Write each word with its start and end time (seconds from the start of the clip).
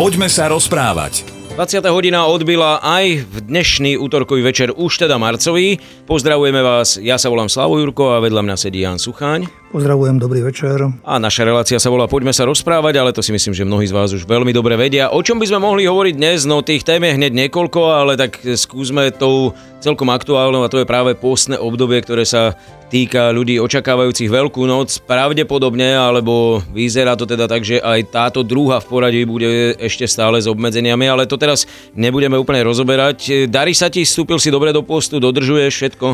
Poďme 0.00 0.32
sa 0.32 0.48
rozprávať. 0.48 1.28
20. 1.60 1.84
hodina 1.92 2.24
odbila 2.24 2.80
aj 2.80 3.20
v 3.20 3.36
dnešný 3.44 4.00
útorkový 4.00 4.40
večer 4.40 4.72
už 4.72 4.96
teda 4.96 5.20
marcový. 5.20 5.76
Pozdravujeme 6.08 6.64
vás, 6.64 6.96
ja 6.96 7.20
sa 7.20 7.28
volám 7.28 7.52
Slavo 7.52 7.76
Jurko 7.76 8.16
a 8.16 8.24
vedľa 8.24 8.40
mňa 8.48 8.56
sedí 8.56 8.80
Jan 8.80 8.96
Sucháň. 8.96 9.59
Pozdravujem, 9.70 10.18
dobrý 10.18 10.42
večer. 10.42 10.82
A 11.06 11.22
naša 11.22 11.46
relácia 11.46 11.78
sa 11.78 11.94
volá 11.94 12.10
Poďme 12.10 12.34
sa 12.34 12.42
rozprávať, 12.42 12.98
ale 12.98 13.14
to 13.14 13.22
si 13.22 13.30
myslím, 13.30 13.54
že 13.54 13.62
mnohí 13.62 13.86
z 13.86 13.94
vás 13.94 14.10
už 14.10 14.26
veľmi 14.26 14.50
dobre 14.50 14.74
vedia. 14.74 15.14
O 15.14 15.22
čom 15.22 15.38
by 15.38 15.46
sme 15.46 15.62
mohli 15.62 15.86
hovoriť 15.86 16.14
dnes? 16.18 16.42
No 16.42 16.58
tých 16.58 16.82
tém 16.82 16.98
je 17.06 17.14
hneď 17.14 17.46
niekoľko, 17.46 17.78
ale 17.86 18.18
tak 18.18 18.42
skúsme 18.42 19.14
tou 19.14 19.54
celkom 19.78 20.10
aktuálnou 20.10 20.66
a 20.66 20.72
to 20.74 20.82
je 20.82 20.90
práve 20.90 21.14
postné 21.14 21.54
obdobie, 21.54 22.02
ktoré 22.02 22.26
sa 22.26 22.58
týka 22.90 23.30
ľudí 23.30 23.62
očakávajúcich 23.62 24.26
Veľkú 24.26 24.66
noc. 24.66 25.06
Pravdepodobne, 25.06 25.94
alebo 25.94 26.58
vyzerá 26.74 27.14
to 27.14 27.22
teda 27.22 27.46
tak, 27.46 27.62
že 27.62 27.78
aj 27.78 28.10
táto 28.10 28.42
druhá 28.42 28.82
v 28.82 28.90
poradí 28.90 29.22
bude 29.22 29.78
ešte 29.78 30.02
stále 30.10 30.42
s 30.42 30.50
obmedzeniami, 30.50 31.06
ale 31.06 31.30
to 31.30 31.38
teraz 31.38 31.70
nebudeme 31.94 32.34
úplne 32.34 32.66
rozoberať. 32.66 33.46
Darí 33.46 33.70
sa 33.78 33.86
ti, 33.86 34.02
vstúpil 34.02 34.42
si 34.42 34.50
dobre 34.50 34.74
do 34.74 34.82
postu, 34.82 35.22
dodržuješ 35.22 35.72
všetko? 35.78 36.06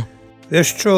Vieš 0.46 0.68
čo, 0.78 0.94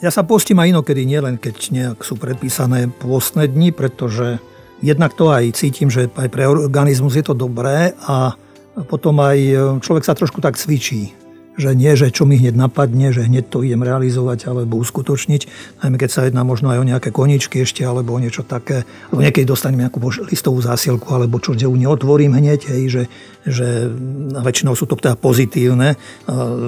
ja 0.00 0.10
sa 0.12 0.22
postím 0.26 0.60
aj 0.60 0.76
inokedy, 0.76 1.08
nielen 1.08 1.40
keď 1.40 1.56
nejak 1.72 1.98
sú 2.04 2.20
predpísané 2.20 2.88
pôstne 2.88 3.48
dni, 3.48 3.72
pretože 3.72 4.40
jednak 4.84 5.16
to 5.16 5.32
aj 5.32 5.56
cítim, 5.56 5.88
že 5.88 6.12
aj 6.12 6.28
pre 6.28 6.44
organizmus 6.44 7.16
je 7.16 7.24
to 7.24 7.32
dobré 7.32 7.96
a 8.04 8.36
potom 8.92 9.16
aj 9.24 9.38
človek 9.80 10.04
sa 10.04 10.12
trošku 10.12 10.44
tak 10.44 10.60
cvičí 10.60 11.16
že 11.56 11.72
nie, 11.72 11.88
že 11.96 12.12
čo 12.12 12.28
mi 12.28 12.36
hneď 12.36 12.52
napadne, 12.52 13.10
že 13.10 13.24
hneď 13.24 13.48
to 13.48 13.64
idem 13.64 13.80
realizovať 13.80 14.52
alebo 14.52 14.76
uskutočniť, 14.76 15.42
najmä 15.80 15.96
keď 15.96 16.10
sa 16.12 16.28
jedná 16.28 16.44
možno 16.44 16.68
aj 16.68 16.84
o 16.84 16.88
nejaké 16.88 17.08
koničky 17.08 17.64
ešte 17.64 17.80
alebo 17.80 18.12
o 18.12 18.20
niečo 18.20 18.44
také, 18.44 18.84
alebo 19.08 19.24
niekedy 19.24 19.48
dostanem 19.48 19.88
nejakú 19.88 19.98
listovú 20.28 20.60
zásielku 20.60 21.08
alebo 21.08 21.40
čo, 21.40 21.56
že 21.56 21.64
ju 21.64 21.72
neotvorím 21.72 22.36
hneď, 22.36 22.60
hej, 22.68 22.82
že, 22.92 23.02
že 23.48 23.88
väčšinou 24.36 24.76
sú 24.76 24.84
to 24.84 25.00
teda 25.00 25.16
pozitívne 25.16 25.96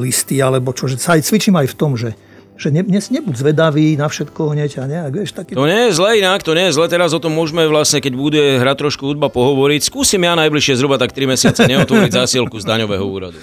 listy 0.01 0.41
alebo 0.41 0.73
čo, 0.73 0.89
že 0.89 0.97
sa 0.97 1.21
aj 1.21 1.29
cvičím 1.29 1.61
aj 1.61 1.69
v 1.69 1.77
tom, 1.77 1.93
že 1.95 2.17
že 2.59 2.75
ne, 2.75 2.83
ne, 2.83 2.99
nebuď 2.99 3.35
zvedavý 3.39 3.95
na 3.95 4.11
všetko 4.11 4.53
hneď 4.53 4.83
a 4.83 4.91
nejak, 4.91 5.13
vieš, 5.15 5.31
taký... 5.31 5.55
To 5.55 5.71
nie 5.71 5.89
je 5.89 5.93
zle 5.95 6.19
inak, 6.19 6.43
to 6.43 6.59
nie 6.59 6.67
je 6.69 6.75
zle, 6.75 6.91
teraz 6.91 7.15
o 7.15 7.23
tom 7.23 7.31
môžeme 7.31 7.63
vlastne, 7.71 8.03
keď 8.03 8.13
bude 8.19 8.43
hrať 8.59 8.77
trošku 8.83 9.07
hudba, 9.07 9.31
pohovoriť. 9.31 9.87
Skúsim 9.87 10.27
ja 10.27 10.35
najbližšie 10.35 10.75
zhruba 10.75 10.99
tak 10.99 11.15
3 11.15 11.39
mesiace 11.39 11.63
neotvoriť 11.71 12.11
zásielku 12.19 12.59
z 12.59 12.67
daňového 12.67 13.07
úradu. 13.07 13.39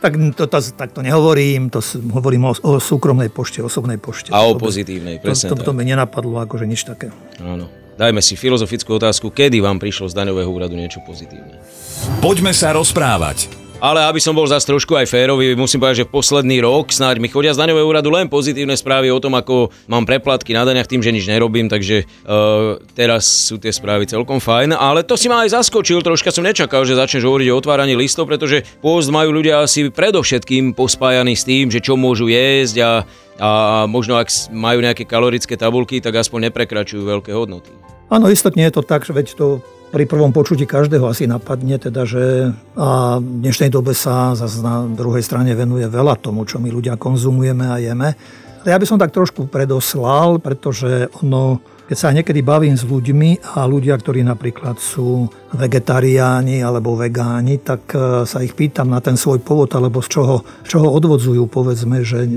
Tak 0.00 0.16
to, 0.36 0.44
to, 0.48 0.58
tak 0.76 0.92
to 0.92 1.00
nehovorím, 1.00 1.72
to 1.72 1.80
hovorím 2.12 2.48
o, 2.48 2.52
o 2.52 2.80
súkromnej 2.80 3.32
pošte, 3.32 3.64
osobnej 3.64 3.96
pošte. 3.96 4.32
A 4.32 4.44
o 4.44 4.56
pozitívnej, 4.56 5.20
presne 5.20 5.52
to, 5.52 5.60
to, 5.60 5.72
to 5.72 5.72
mi 5.72 5.88
nenapadlo 5.88 6.40
akože 6.44 6.64
nič 6.68 6.84
také. 6.84 7.12
Áno. 7.40 7.68
Dajme 8.00 8.24
si 8.24 8.32
filozofickú 8.32 8.96
otázku, 8.96 9.28
kedy 9.28 9.60
vám 9.60 9.76
prišlo 9.76 10.08
z 10.08 10.16
daňového 10.16 10.48
úradu 10.48 10.72
niečo 10.72 11.04
pozitívne? 11.04 11.60
Poďme 12.24 12.56
sa 12.56 12.72
rozprávať. 12.72 13.69
Ale 13.80 14.04
aby 14.04 14.20
som 14.20 14.36
bol 14.36 14.44
zase 14.44 14.68
trošku 14.68 14.92
aj 14.92 15.08
férový, 15.08 15.56
musím 15.56 15.80
povedať, 15.80 16.04
že 16.04 16.12
posledný 16.12 16.60
rok 16.60 16.92
snáď 16.92 17.16
mi 17.16 17.32
chodia 17.32 17.56
z 17.56 17.64
daňového 17.64 17.88
úradu 17.88 18.12
len 18.12 18.28
pozitívne 18.28 18.76
správy 18.76 19.08
o 19.08 19.16
tom, 19.16 19.32
ako 19.32 19.72
mám 19.88 20.04
preplatky 20.04 20.52
na 20.52 20.68
daňach 20.68 20.84
tým, 20.84 21.00
že 21.00 21.08
nič 21.08 21.24
nerobím, 21.24 21.72
takže 21.72 22.04
uh, 22.04 22.76
teraz 22.92 23.24
sú 23.24 23.56
tie 23.56 23.72
správy 23.72 24.04
celkom 24.04 24.36
fajn. 24.36 24.76
Ale 24.76 25.00
to 25.00 25.16
si 25.16 25.32
ma 25.32 25.48
aj 25.48 25.56
zaskočil, 25.56 26.04
troška 26.04 26.28
som 26.28 26.44
nečakal, 26.44 26.84
že 26.84 26.92
začneš 26.92 27.24
hovoriť 27.24 27.48
o 27.48 27.56
otváraní 27.56 27.96
listov, 27.96 28.28
pretože 28.28 28.68
pôst 28.84 29.08
majú 29.08 29.32
ľudia 29.32 29.64
asi 29.64 29.88
predovšetkým 29.88 30.76
pospájaný 30.76 31.32
s 31.32 31.48
tým, 31.48 31.72
že 31.72 31.80
čo 31.80 31.96
môžu 31.96 32.28
jesť 32.28 32.84
a, 32.84 32.92
a 33.40 33.50
možno 33.88 34.20
ak 34.20 34.28
majú 34.52 34.84
nejaké 34.84 35.08
kalorické 35.08 35.56
tabulky, 35.56 36.04
tak 36.04 36.20
aspoň 36.20 36.52
neprekračujú 36.52 37.00
veľké 37.00 37.32
hodnoty. 37.32 37.72
Áno, 38.12 38.28
istotne 38.28 38.68
je 38.68 38.76
to 38.76 38.84
tak, 38.84 39.08
že 39.08 39.16
veď 39.16 39.40
to 39.40 39.64
pri 39.90 40.06
prvom 40.06 40.30
počutí 40.30 40.70
každého 40.70 41.10
asi 41.10 41.26
napadne, 41.26 41.74
teda, 41.76 42.06
že 42.06 42.54
a 42.78 43.18
v 43.18 43.42
dnešnej 43.42 43.74
dobe 43.74 43.90
sa 43.90 44.38
zase 44.38 44.62
na 44.62 44.86
druhej 44.86 45.26
strane 45.26 45.50
venuje 45.58 45.84
veľa 45.90 46.14
tomu, 46.22 46.46
čo 46.46 46.62
my 46.62 46.70
ľudia 46.70 46.94
konzumujeme 46.94 47.66
a 47.66 47.76
jeme. 47.82 48.14
Ja 48.62 48.78
by 48.78 48.86
som 48.86 49.00
tak 49.00 49.10
trošku 49.10 49.50
predoslal, 49.50 50.38
pretože 50.38 51.10
ono, 51.24 51.58
keď 51.90 51.96
sa 51.96 52.14
niekedy 52.14 52.44
bavím 52.44 52.76
s 52.76 52.84
ľuďmi 52.84 53.56
a 53.56 53.64
ľudia, 53.66 53.96
ktorí 53.96 54.20
napríklad 54.22 54.78
sú 54.78 55.26
vegetariáni 55.56 56.60
alebo 56.60 56.92
vegáni, 56.94 57.58
tak 57.58 57.88
e, 57.96 58.28
sa 58.28 58.44
ich 58.44 58.52
pýtam 58.52 58.92
na 58.92 59.00
ten 59.00 59.16
svoj 59.16 59.40
pôvod, 59.40 59.72
alebo 59.74 60.04
z 60.04 60.12
čoho, 60.12 60.44
z 60.62 60.76
čoho 60.76 60.92
odvodzujú, 60.92 61.48
povedzme, 61.48 62.04
že 62.04 62.28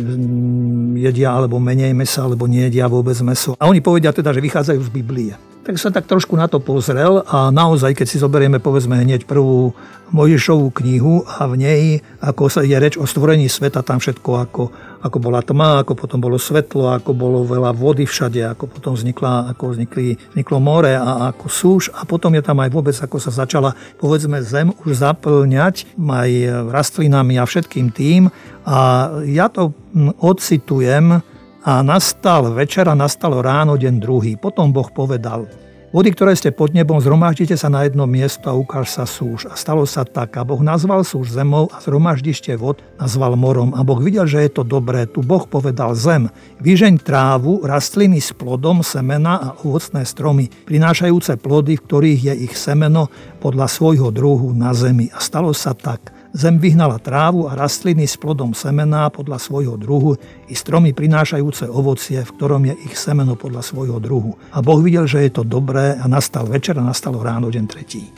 jedia 0.96 1.36
alebo 1.36 1.60
menej 1.60 1.92
mesa, 1.92 2.24
alebo 2.24 2.48
nejedia 2.48 2.88
vôbec 2.88 3.20
meso. 3.20 3.60
A 3.60 3.68
oni 3.68 3.84
povedia 3.84 4.16
teda, 4.16 4.32
že 4.32 4.40
vychádzajú 4.42 4.80
z 4.80 4.90
Biblie 4.96 5.36
tak 5.64 5.80
sa 5.80 5.90
tak 5.96 6.06
trošku 6.12 6.36
na 6.36 6.52
to 6.52 6.60
pozrel 6.60 7.24
a 7.24 7.48
naozaj, 7.48 7.96
keď 7.96 8.08
si 8.08 8.20
zoberieme 8.20 8.60
povedzme 8.60 9.00
hneď 9.00 9.24
prvú 9.24 9.72
Mojžišovú 10.14 10.70
knihu 10.78 11.26
a 11.26 11.50
v 11.50 11.54
nej, 11.58 11.84
ako 12.22 12.46
sa 12.46 12.62
je 12.62 12.78
reč 12.78 13.02
o 13.02 13.08
stvorení 13.10 13.50
sveta, 13.50 13.82
tam 13.82 13.98
všetko 13.98 14.30
ako, 14.46 14.64
ako 15.02 15.18
bola 15.18 15.42
tma, 15.42 15.82
ako 15.82 15.98
potom 15.98 16.22
bolo 16.22 16.38
svetlo, 16.38 16.94
ako 16.94 17.18
bolo 17.18 17.42
veľa 17.42 17.74
vody 17.74 18.06
všade, 18.06 18.46
ako 18.46 18.70
potom 18.70 18.94
vznikla, 18.94 19.56
ako 19.56 19.74
vznikli, 19.74 20.14
vzniklo 20.38 20.62
more 20.62 20.94
a 20.94 21.34
ako 21.34 21.46
súž. 21.50 21.90
A 21.98 22.06
potom 22.06 22.30
je 22.38 22.46
tam 22.46 22.62
aj 22.62 22.70
vôbec, 22.70 22.94
ako 22.94 23.18
sa 23.18 23.34
začala 23.34 23.74
povedzme 23.98 24.38
zem 24.46 24.70
už 24.86 25.02
zaplňať 25.02 25.98
aj 25.98 26.30
rastlinami 26.70 27.42
a 27.42 27.50
všetkým 27.50 27.90
tým. 27.90 28.30
A 28.70 29.10
ja 29.26 29.50
to 29.50 29.74
ocitujem 30.22 31.26
a 31.64 31.80
nastal 31.80 32.52
večer 32.52 32.92
a 32.92 32.96
nastalo 32.96 33.40
ráno 33.40 33.80
deň 33.80 33.96
druhý. 34.04 34.36
Potom 34.36 34.76
Boh 34.76 34.92
povedal, 34.92 35.48
Vody, 35.94 36.10
ktoré 36.10 36.34
ste 36.34 36.50
pod 36.50 36.74
nebom, 36.74 36.98
zhromaždite 36.98 37.54
sa 37.54 37.70
na 37.70 37.86
jedno 37.86 38.10
miesto 38.10 38.50
a 38.50 38.58
ukáž 38.58 38.90
sa 38.90 39.06
súž. 39.06 39.46
A 39.46 39.54
stalo 39.54 39.86
sa 39.86 40.02
tak. 40.02 40.34
A 40.34 40.42
Boh 40.42 40.58
nazval 40.58 41.06
súž 41.06 41.30
zemou 41.30 41.70
a 41.70 41.78
zhromaždište 41.86 42.50
vod 42.58 42.82
nazval 42.98 43.38
morom. 43.38 43.78
A 43.78 43.86
Boh 43.86 44.02
videl, 44.02 44.26
že 44.26 44.42
je 44.42 44.58
to 44.58 44.66
dobré. 44.66 45.06
Tu 45.06 45.22
Boh 45.22 45.46
povedal 45.46 45.94
zem. 45.94 46.34
Vyžeň 46.66 46.98
trávu, 46.98 47.62
rastliny 47.62 48.18
s 48.18 48.34
plodom, 48.34 48.82
semena 48.82 49.38
a 49.38 49.50
ovocné 49.62 50.02
stromy, 50.02 50.50
prinášajúce 50.66 51.38
plody, 51.38 51.78
v 51.78 51.86
ktorých 51.86 52.22
je 52.26 52.34
ich 52.50 52.58
semeno 52.58 53.14
podľa 53.38 53.70
svojho 53.70 54.10
druhu 54.10 54.50
na 54.58 54.74
zemi. 54.74 55.14
A 55.14 55.22
stalo 55.22 55.54
sa 55.54 55.78
tak. 55.78 56.23
Zem 56.34 56.58
vyhnala 56.58 56.98
trávu 56.98 57.46
a 57.46 57.54
rastliny 57.54 58.10
s 58.10 58.18
plodom 58.18 58.58
semená 58.58 59.06
podľa 59.14 59.38
svojho 59.38 59.78
druhu 59.78 60.18
i 60.50 60.58
stromy 60.58 60.90
prinášajúce 60.90 61.70
ovocie, 61.70 62.26
v 62.26 62.34
ktorom 62.34 62.66
je 62.74 62.76
ich 62.90 62.98
semeno 62.98 63.38
podľa 63.38 63.62
svojho 63.62 64.02
druhu. 64.02 64.34
A 64.50 64.66
Boh 64.66 64.82
videl, 64.82 65.06
že 65.06 65.22
je 65.30 65.30
to 65.30 65.46
dobré 65.46 65.94
a 65.94 66.10
nastal 66.10 66.50
večer 66.50 66.82
a 66.82 66.82
nastalo 66.82 67.22
ráno 67.22 67.54
deň 67.54 67.66
tretí. 67.70 68.10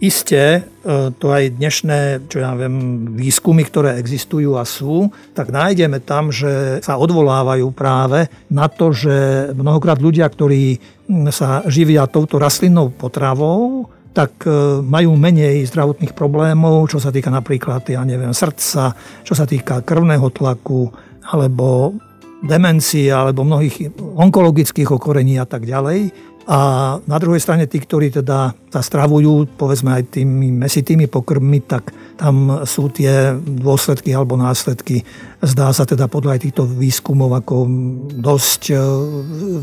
Isté, 0.00 0.42
e, 0.56 1.12
to 1.20 1.36
aj 1.36 1.60
dnešné, 1.60 2.32
čo 2.32 2.40
ja 2.40 2.56
viem, 2.56 3.12
výskumy, 3.12 3.68
ktoré 3.68 4.00
existujú 4.00 4.56
a 4.56 4.64
sú, 4.64 5.12
tak 5.36 5.52
nájdeme 5.52 6.00
tam, 6.00 6.32
že 6.32 6.80
sa 6.80 6.96
odvolávajú 6.96 7.68
práve 7.76 8.26
na 8.48 8.72
to, 8.72 8.90
že 8.96 9.48
mnohokrát 9.52 10.00
ľudia, 10.00 10.26
ktorí 10.32 10.80
sa 11.28 11.60
živia 11.68 12.08
touto 12.08 12.40
rastlinnou 12.40 12.88
potravou, 12.88 13.92
tak 14.14 14.46
e, 14.46 14.78
majú 14.78 15.18
menej 15.18 15.66
zdravotných 15.66 16.14
problémov, 16.14 16.86
čo 16.86 17.02
sa 17.02 17.10
týka 17.10 17.34
napríklad, 17.34 17.82
ja 17.90 18.06
neviem, 18.06 18.30
srdca, 18.30 18.94
čo 19.26 19.34
sa 19.34 19.42
týka 19.42 19.82
krvného 19.82 20.30
tlaku, 20.30 20.88
alebo 21.26 21.98
demencie, 22.46 23.10
alebo 23.10 23.42
mnohých 23.42 23.90
onkologických 23.98 24.94
okorení 24.94 25.42
a 25.42 25.44
tak 25.50 25.66
ďalej. 25.66 26.14
A 26.46 26.58
na 27.00 27.16
druhej 27.18 27.40
strane 27.40 27.66
tí, 27.66 27.80
ktorí 27.80 28.12
teda 28.14 28.52
sa 28.54 28.80
stravujú, 28.84 29.58
povedzme 29.58 29.96
aj 29.96 30.20
tými 30.20 30.52
mesitými 30.52 31.08
pokrmmi, 31.10 31.58
tak 31.64 31.90
tam 32.14 32.62
sú 32.62 32.90
tie 32.90 33.34
dôsledky 33.38 34.14
alebo 34.14 34.38
následky, 34.38 35.02
zdá 35.42 35.74
sa 35.74 35.82
teda 35.82 36.06
podľa 36.06 36.38
aj 36.38 36.40
týchto 36.46 36.62
výskumov 36.64 37.34
ako 37.34 37.66
dosť 38.14 38.62
e, 38.70 38.76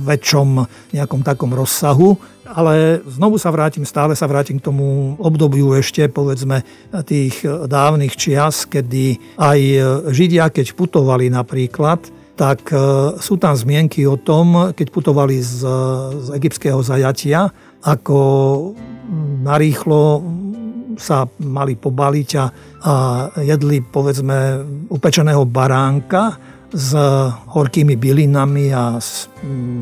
väčšom 0.04 0.50
nejakom 0.96 1.22
takom 1.24 1.52
rozsahu. 1.56 2.20
Ale 2.52 3.00
znovu 3.08 3.40
sa 3.40 3.48
vrátim, 3.48 3.88
stále 3.88 4.12
sa 4.12 4.28
vrátim 4.28 4.60
k 4.60 4.68
tomu 4.68 5.16
obdobiu 5.24 5.72
ešte, 5.72 6.12
povedzme, 6.12 6.68
tých 7.08 7.48
dávnych 7.48 8.20
čias, 8.20 8.68
kedy 8.68 9.40
aj 9.40 9.60
Židia, 10.12 10.52
keď 10.52 10.76
putovali 10.76 11.32
napríklad, 11.32 12.04
tak 12.36 12.74
e, 12.74 12.78
sú 13.22 13.40
tam 13.40 13.56
zmienky 13.56 14.04
o 14.04 14.20
tom, 14.20 14.76
keď 14.76 14.88
putovali 14.92 15.40
z, 15.40 15.64
z 16.12 16.28
egyptského 16.36 16.82
zajatia, 16.84 17.54
ako 17.86 18.20
narýchlo 19.42 20.24
sa 20.98 21.28
mali 21.46 21.76
pobaliť 21.78 22.30
a, 22.36 22.46
a 22.46 22.46
jedli 23.44 23.84
povedzme 23.84 24.38
upečeného 24.90 25.44
baránka 25.48 26.36
s 26.72 26.96
horkými 27.52 28.00
bylinami 28.00 28.72
a 28.72 28.96
s, 28.96 29.28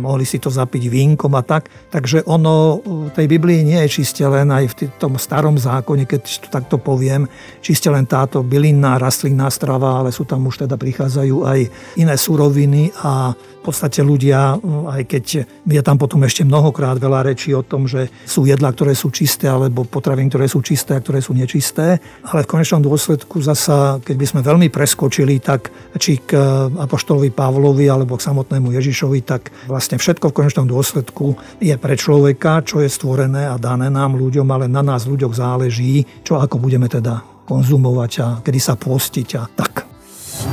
mohli 0.02 0.26
si 0.26 0.42
to 0.42 0.50
zapiť 0.50 0.90
vínkom 0.90 1.30
a 1.38 1.46
tak. 1.46 1.70
Takže 1.94 2.26
ono 2.26 2.82
v 2.82 3.14
tej 3.14 3.30
Biblii 3.30 3.62
nie 3.62 3.78
je 3.86 4.02
čiste 4.02 4.26
len 4.26 4.50
aj 4.50 4.66
v 4.74 4.74
tom 4.98 5.14
starom 5.22 5.54
zákone, 5.54 6.10
keď 6.10 6.22
to 6.26 6.48
takto 6.50 6.82
poviem, 6.82 7.30
čiste 7.62 7.94
len 7.94 8.10
táto 8.10 8.42
bylinná, 8.42 8.98
rastlinná 8.98 9.54
strava, 9.54 10.02
ale 10.02 10.10
sú 10.10 10.26
tam 10.26 10.50
už 10.50 10.66
teda 10.66 10.76
prichádzajú 10.82 11.36
aj 11.46 11.60
iné 12.02 12.16
suroviny 12.18 12.90
a 13.06 13.38
v 13.38 13.62
podstate 13.62 14.00
ľudia, 14.00 14.56
aj 14.88 15.04
keď 15.04 15.26
je 15.46 15.82
tam 15.84 16.00
potom 16.00 16.24
ešte 16.24 16.48
mnohokrát 16.48 16.96
veľa 16.96 17.28
rečí 17.28 17.52
o 17.52 17.60
tom, 17.60 17.92
že 17.92 18.08
sú 18.24 18.48
jedlá, 18.48 18.72
ktoré 18.72 18.96
sú 18.96 19.12
čisté, 19.12 19.52
alebo 19.52 19.84
potraviny, 19.84 20.32
ktoré 20.32 20.48
sú 20.48 20.64
čisté 20.64 20.96
a 20.96 21.04
ktoré 21.04 21.20
sú 21.20 21.36
nečisté, 21.36 22.00
ale 22.24 22.48
v 22.48 22.52
konečnom 22.56 22.80
dôsledku 22.80 23.44
zasa, 23.44 24.00
keď 24.00 24.16
by 24.16 24.26
sme 24.26 24.42
veľmi 24.48 24.68
preskočili, 24.72 25.44
tak 25.44 25.70
či 26.00 26.24
k 26.24 26.40
apoštolovi 26.80 27.36
Pavlovi 27.36 27.92
alebo 27.92 28.16
k 28.16 28.26
samotnému 28.26 28.72
Ježišovi, 28.72 29.20
tak 29.28 29.52
vlastne 29.68 30.00
všetko 30.00 30.32
v 30.32 30.38
konečnom 30.40 30.66
dôsledku 30.66 31.36
je 31.60 31.76
pre 31.76 32.00
človeka, 32.00 32.64
čo 32.64 32.80
je 32.80 32.88
stvorené 32.88 33.52
a 33.52 33.60
dané 33.60 33.92
nám 33.92 34.16
ľuďom, 34.16 34.48
ale 34.48 34.72
na 34.72 34.80
nás 34.80 35.04
ľuďoch 35.04 35.36
záleží, 35.36 36.08
čo 36.24 36.40
ako 36.40 36.58
budeme 36.58 36.88
teda 36.88 37.44
konzumovať 37.44 38.12
a 38.24 38.28
kedy 38.40 38.60
sa 38.62 38.80
postiť 38.80 39.30
a 39.36 39.44
tak. 39.52 39.84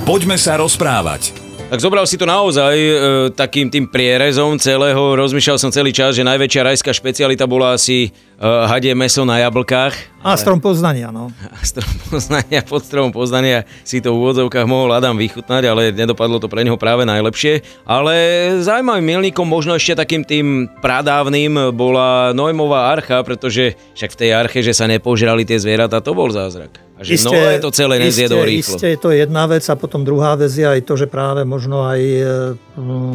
Poďme 0.02 0.34
sa 0.34 0.58
rozprávať. 0.58 1.45
Tak 1.66 1.82
zobral 1.82 2.06
si 2.06 2.14
to 2.14 2.30
naozaj 2.30 2.78
e, 2.78 2.94
takým 3.34 3.66
tým 3.66 3.90
prierezom 3.90 4.54
celého. 4.54 5.18
Rozmýšľal 5.18 5.58
som 5.58 5.74
celý 5.74 5.90
čas, 5.90 6.14
že 6.14 6.22
najväčšia 6.22 6.62
rajská 6.62 6.94
špecialita 6.94 7.42
bola 7.50 7.74
asi 7.74 8.06
e, 8.06 8.10
hadie 8.70 8.94
meso 8.94 9.26
na 9.26 9.42
jablkách. 9.42 10.22
A 10.22 10.38
strom 10.38 10.62
poznania, 10.62 11.10
no. 11.10 11.34
A 11.58 11.66
strom 11.66 11.90
poznania, 12.06 12.62
pod 12.62 12.86
stromom 12.86 13.10
poznania 13.10 13.66
si 13.82 13.98
to 13.98 14.14
v 14.14 14.18
úvodzovkách 14.22 14.62
mohol 14.62 14.94
Adam 14.94 15.18
vychutnať, 15.18 15.66
ale 15.66 15.90
nedopadlo 15.90 16.38
to 16.38 16.46
pre 16.46 16.62
neho 16.62 16.78
práve 16.78 17.02
najlepšie. 17.02 17.66
Ale 17.82 18.14
zaujímavým 18.62 19.18
milníkom, 19.18 19.42
možno 19.42 19.74
ešte 19.74 19.98
takým 19.98 20.22
tým 20.22 20.70
pradávnym, 20.78 21.74
bola 21.74 22.30
Nojmová 22.30 22.94
archa, 22.94 23.18
pretože 23.26 23.74
však 23.98 24.14
v 24.14 24.18
tej 24.22 24.30
arche, 24.38 24.62
že 24.62 24.70
sa 24.70 24.86
nepožrali 24.86 25.42
tie 25.42 25.58
zvieratá, 25.58 25.98
to 25.98 26.14
bol 26.14 26.30
zázrak. 26.30 26.85
A 26.96 27.04
že 27.04 27.20
isté, 27.20 27.28
Noé 27.28 27.60
to 27.60 27.68
celé 27.68 28.00
nezjedol 28.00 28.48
rýchlo. 28.48 28.80
Isté, 28.80 28.96
to 28.96 29.12
je 29.12 29.20
jedna 29.20 29.44
vec 29.44 29.60
a 29.68 29.76
potom 29.76 30.00
druhá 30.00 30.32
vec 30.32 30.48
je 30.48 30.64
aj 30.64 30.80
to, 30.80 30.96
že 30.96 31.04
práve 31.04 31.44
možno 31.44 31.84
aj 31.84 32.00
e, 32.00 32.24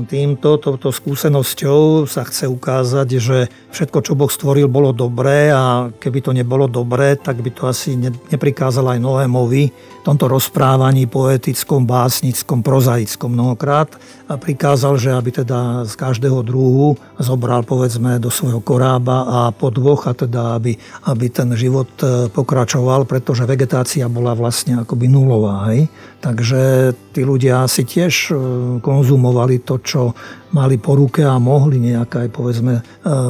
týmto, 0.06 0.62
touto 0.62 0.94
skúsenosťou 0.94 2.06
sa 2.06 2.22
chce 2.22 2.46
ukázať, 2.46 3.10
že 3.18 3.50
všetko, 3.74 4.06
čo 4.06 4.14
Boh 4.14 4.30
stvoril, 4.30 4.70
bolo 4.70 4.94
dobré 4.94 5.50
a 5.50 5.90
keby 5.98 6.20
to 6.22 6.30
nebolo 6.30 6.70
dobré, 6.70 7.18
tak 7.18 7.42
by 7.42 7.50
to 7.50 7.66
asi 7.66 7.98
neprikázal 8.30 8.86
aj 8.86 9.02
Noémovi 9.02 9.74
v 9.74 10.04
tomto 10.06 10.30
rozprávaní 10.30 11.10
poetickom, 11.10 11.82
básnickom, 11.90 12.62
prozaickom 12.62 13.34
mnohokrát 13.34 13.98
prikázal, 14.38 15.00
že 15.00 15.16
aby 15.16 15.32
teda 15.32 15.88
z 15.88 15.94
každého 15.96 16.44
druhu 16.46 17.00
zobral 17.18 17.64
povedzme 17.64 18.20
do 18.20 18.30
svojho 18.30 18.60
korába 18.60 19.26
a 19.26 19.40
po 19.50 19.74
dvoch 19.74 20.08
a 20.08 20.14
teda 20.14 20.60
aby, 20.60 20.76
aby 21.08 21.26
ten 21.32 21.52
život 21.56 21.90
e, 22.04 22.28
pokračoval, 22.30 23.08
pretože 23.08 23.48
vegetácia 23.48 24.06
bola 24.12 24.36
vlastne 24.38 24.84
akoby 24.84 25.08
nulová. 25.08 25.72
Hej? 25.74 25.90
Takže 26.22 26.94
tí 27.12 27.28
ľudia 27.28 27.68
si 27.68 27.84
tiež 27.84 28.14
e, 28.32 28.34
konzumovali 28.80 29.62
to, 29.62 29.84
čo 29.84 30.16
mali 30.56 30.80
po 30.80 30.96
ruke 30.96 31.28
a 31.28 31.36
mohli 31.38 31.78
nejaké, 31.78 32.32
povedzme, 32.32 32.80
e, 32.80 32.82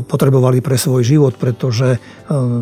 potrebovali 0.06 0.62
pre 0.62 0.78
svoj 0.78 1.01
život, 1.01 1.33
pretože 1.36 1.98
e, 1.98 2.00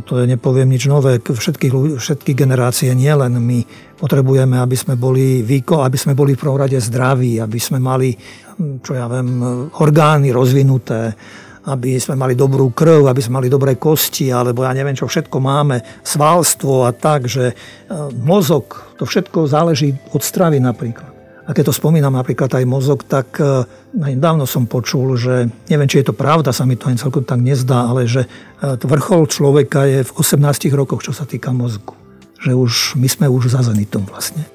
to 0.07 0.13
je, 0.18 0.25
nepoviem 0.25 0.71
nič 0.71 0.88
nové, 0.88 1.19
všetky, 1.19 2.00
všetky 2.00 2.31
generácie, 2.31 2.95
nielen 2.95 3.36
my, 3.38 3.60
potrebujeme, 4.00 4.56
aby 4.56 4.80
sme 4.80 4.95
boli 4.95 5.44
výko, 5.44 5.83
aby 5.83 6.00
sme 6.00 6.16
boli 6.16 6.33
v 6.33 6.42
prvom 6.42 6.57
rade 6.57 6.80
zdraví, 6.80 7.44
aby 7.44 7.60
sme 7.60 7.83
mali, 7.83 8.15
čo 8.80 8.92
ja 8.95 9.12
viem, 9.12 9.44
orgány 9.75 10.31
rozvinuté, 10.31 11.13
aby 11.67 12.00
sme 12.00 12.15
mali 12.15 12.39
dobrú 12.39 12.71
krv, 12.71 13.11
aby 13.11 13.19
sme 13.19 13.44
mali 13.44 13.51
dobré 13.51 13.75
kosti, 13.75 14.31
alebo 14.31 14.63
ja 14.63 14.71
neviem, 14.71 14.95
čo 14.95 15.09
všetko 15.09 15.38
máme, 15.44 15.83
svalstvo 16.06 16.88
a 16.88 16.95
tak, 16.95 17.27
že 17.27 17.51
e, 17.51 17.56
mozog, 18.23 18.95
to 18.95 19.03
všetko 19.03 19.51
záleží 19.51 19.91
od 20.15 20.23
stravy 20.23 20.63
napríklad. 20.63 21.11
A 21.50 21.51
keď 21.51 21.73
to 21.73 21.79
spomínam 21.81 22.13
napríklad 22.13 22.53
aj 22.53 22.63
mozog, 22.63 23.03
tak 23.03 23.35
e, 23.44 23.67
dávno 24.15 24.47
som 24.47 24.69
počul, 24.69 25.19
že 25.19 25.51
neviem, 25.67 25.89
či 25.89 26.00
je 26.00 26.13
to 26.13 26.15
pravda, 26.15 26.56
sa 26.56 26.63
mi 26.63 26.79
to 26.79 26.88
ani 26.88 27.01
celkom 27.01 27.27
tak 27.27 27.44
nezdá, 27.44 27.91
ale 27.91 28.07
že 28.07 28.23
e, 28.23 28.79
vrchol 28.79 29.27
človeka 29.27 29.83
je 29.83 30.07
v 30.07 30.12
18 30.15 30.71
rokoch, 30.71 31.03
čo 31.03 31.12
sa 31.12 31.27
týka 31.27 31.51
mozgu 31.51 31.99
že 32.39 32.56
už, 32.56 32.95
my 32.95 33.07
sme 33.12 33.27
už 33.27 33.51
za 33.51 33.59
Zenitom 33.59 34.07
vlastne. 34.07 34.47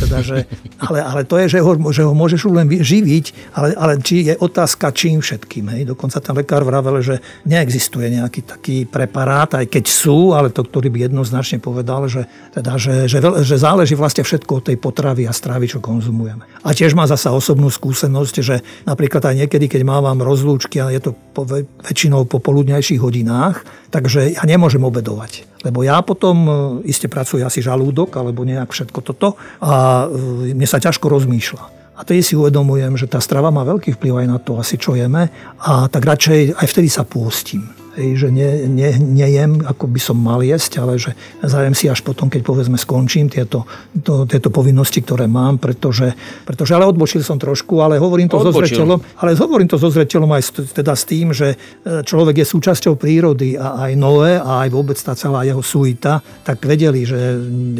Teda, 0.00 0.24
že, 0.24 0.48
ale, 0.80 1.04
ale 1.04 1.20
to 1.28 1.36
je, 1.36 1.56
že 1.56 1.60
ho, 1.60 1.72
že 1.92 2.00
ho 2.00 2.16
môžeš 2.16 2.48
len 2.48 2.64
živiť, 2.64 3.52
ale, 3.52 3.76
ale 3.76 3.92
či 4.00 4.24
je 4.32 4.34
otázka 4.40 4.88
čím 4.96 5.20
všetkým. 5.20 5.68
Hej. 5.76 5.92
Dokonca 5.92 6.16
ten 6.24 6.32
lekár 6.32 6.64
vravel, 6.64 7.04
že 7.04 7.20
neexistuje 7.44 8.16
nejaký 8.16 8.40
taký 8.40 8.76
preparát, 8.88 9.52
aj 9.52 9.68
keď 9.68 9.84
sú, 9.84 10.32
ale 10.32 10.48
to, 10.48 10.64
ktorý 10.64 10.88
by 10.88 11.12
jednoznačne 11.12 11.60
povedal, 11.60 12.08
že, 12.08 12.24
teda, 12.56 12.80
že, 12.80 13.04
že, 13.04 13.20
že 13.20 13.56
záleží 13.60 13.92
vlastne 13.92 14.24
všetko 14.24 14.64
od 14.64 14.64
tej 14.72 14.76
potravy 14.80 15.28
a 15.28 15.32
stravy, 15.36 15.68
čo 15.68 15.84
konzumujeme. 15.84 16.44
A 16.64 16.72
tiež 16.72 16.96
má 16.96 17.04
zasa 17.04 17.36
osobnú 17.36 17.68
skúsenosť, 17.68 18.34
že 18.40 18.64
napríklad 18.88 19.20
aj 19.28 19.44
niekedy, 19.44 19.68
keď 19.68 19.84
mávam 19.84 20.16
rozlúčky 20.24 20.80
a 20.80 20.88
je 20.88 21.04
to 21.04 21.10
po, 21.36 21.44
väčšinou 21.84 22.24
po 22.24 22.40
poludňajších 22.40 23.00
hodinách, 23.00 23.60
takže 23.92 24.40
ja 24.40 24.42
nemôžem 24.48 24.80
obedovať 24.80 25.56
lebo 25.66 25.82
ja 25.82 25.98
potom 25.98 26.36
e, 26.46 26.52
iste 26.86 27.10
pracuje 27.26 27.42
asi 27.42 27.58
žalúdok 27.58 28.14
alebo 28.22 28.46
nejak 28.46 28.70
všetko 28.70 29.02
toto 29.02 29.34
a 29.58 30.06
e, 30.06 30.54
mne 30.54 30.62
sa 30.70 30.78
ťažko 30.78 31.10
rozmýšľa. 31.10 31.64
A 31.98 32.06
tedy 32.06 32.22
si 32.22 32.38
uvedomujem, 32.38 32.94
že 32.94 33.10
tá 33.10 33.18
strava 33.18 33.50
má 33.50 33.66
veľký 33.66 33.98
vplyv 33.98 34.22
aj 34.22 34.26
na 34.30 34.38
to, 34.38 34.54
asi 34.62 34.78
čo 34.78 34.94
jeme 34.94 35.26
a 35.58 35.90
tak 35.90 36.06
radšej 36.06 36.54
aj 36.54 36.66
vtedy 36.70 36.86
sa 36.86 37.02
pôstím. 37.02 37.66
Hej, 37.96 38.10
že 38.20 38.28
ne, 38.28 38.68
ne, 38.68 38.92
nejem, 39.00 39.64
ako 39.64 39.88
by 39.88 39.96
som 39.96 40.20
mal 40.20 40.44
jesť, 40.44 40.84
ale 40.84 41.00
že 41.00 41.16
zajem 41.40 41.72
si 41.72 41.88
až 41.88 42.04
potom, 42.04 42.28
keď 42.28 42.44
povedzme 42.44 42.76
skončím 42.76 43.32
tieto, 43.32 43.64
to, 44.04 44.28
tieto 44.28 44.52
povinnosti, 44.52 45.00
ktoré 45.00 45.24
mám, 45.24 45.56
pretože, 45.56 46.12
pretože 46.44 46.76
ale 46.76 46.84
odbočil 46.84 47.24
som 47.24 47.40
trošku, 47.40 47.80
ale 47.80 47.96
hovorím 47.96 48.28
to 48.28 48.36
so 48.36 48.52
zreteľom, 48.52 49.00
ale 49.00 49.32
hovorím 49.32 49.72
to 49.72 49.80
so 49.80 49.88
zreteľom 49.88 50.28
aj 50.28 50.42
teda 50.76 50.92
s 50.92 51.08
tým, 51.08 51.32
že 51.32 51.56
e, 51.56 52.04
človek 52.04 52.44
je 52.44 52.46
súčasťou 52.52 53.00
prírody 53.00 53.56
a 53.56 53.88
aj 53.88 53.92
Noé 53.96 54.36
a 54.44 54.68
aj 54.68 54.76
vôbec 54.76 55.00
tá 55.00 55.16
celá 55.16 55.48
jeho 55.48 55.64
suita, 55.64 56.20
tak 56.44 56.68
vedeli, 56.68 57.08
že 57.08 57.16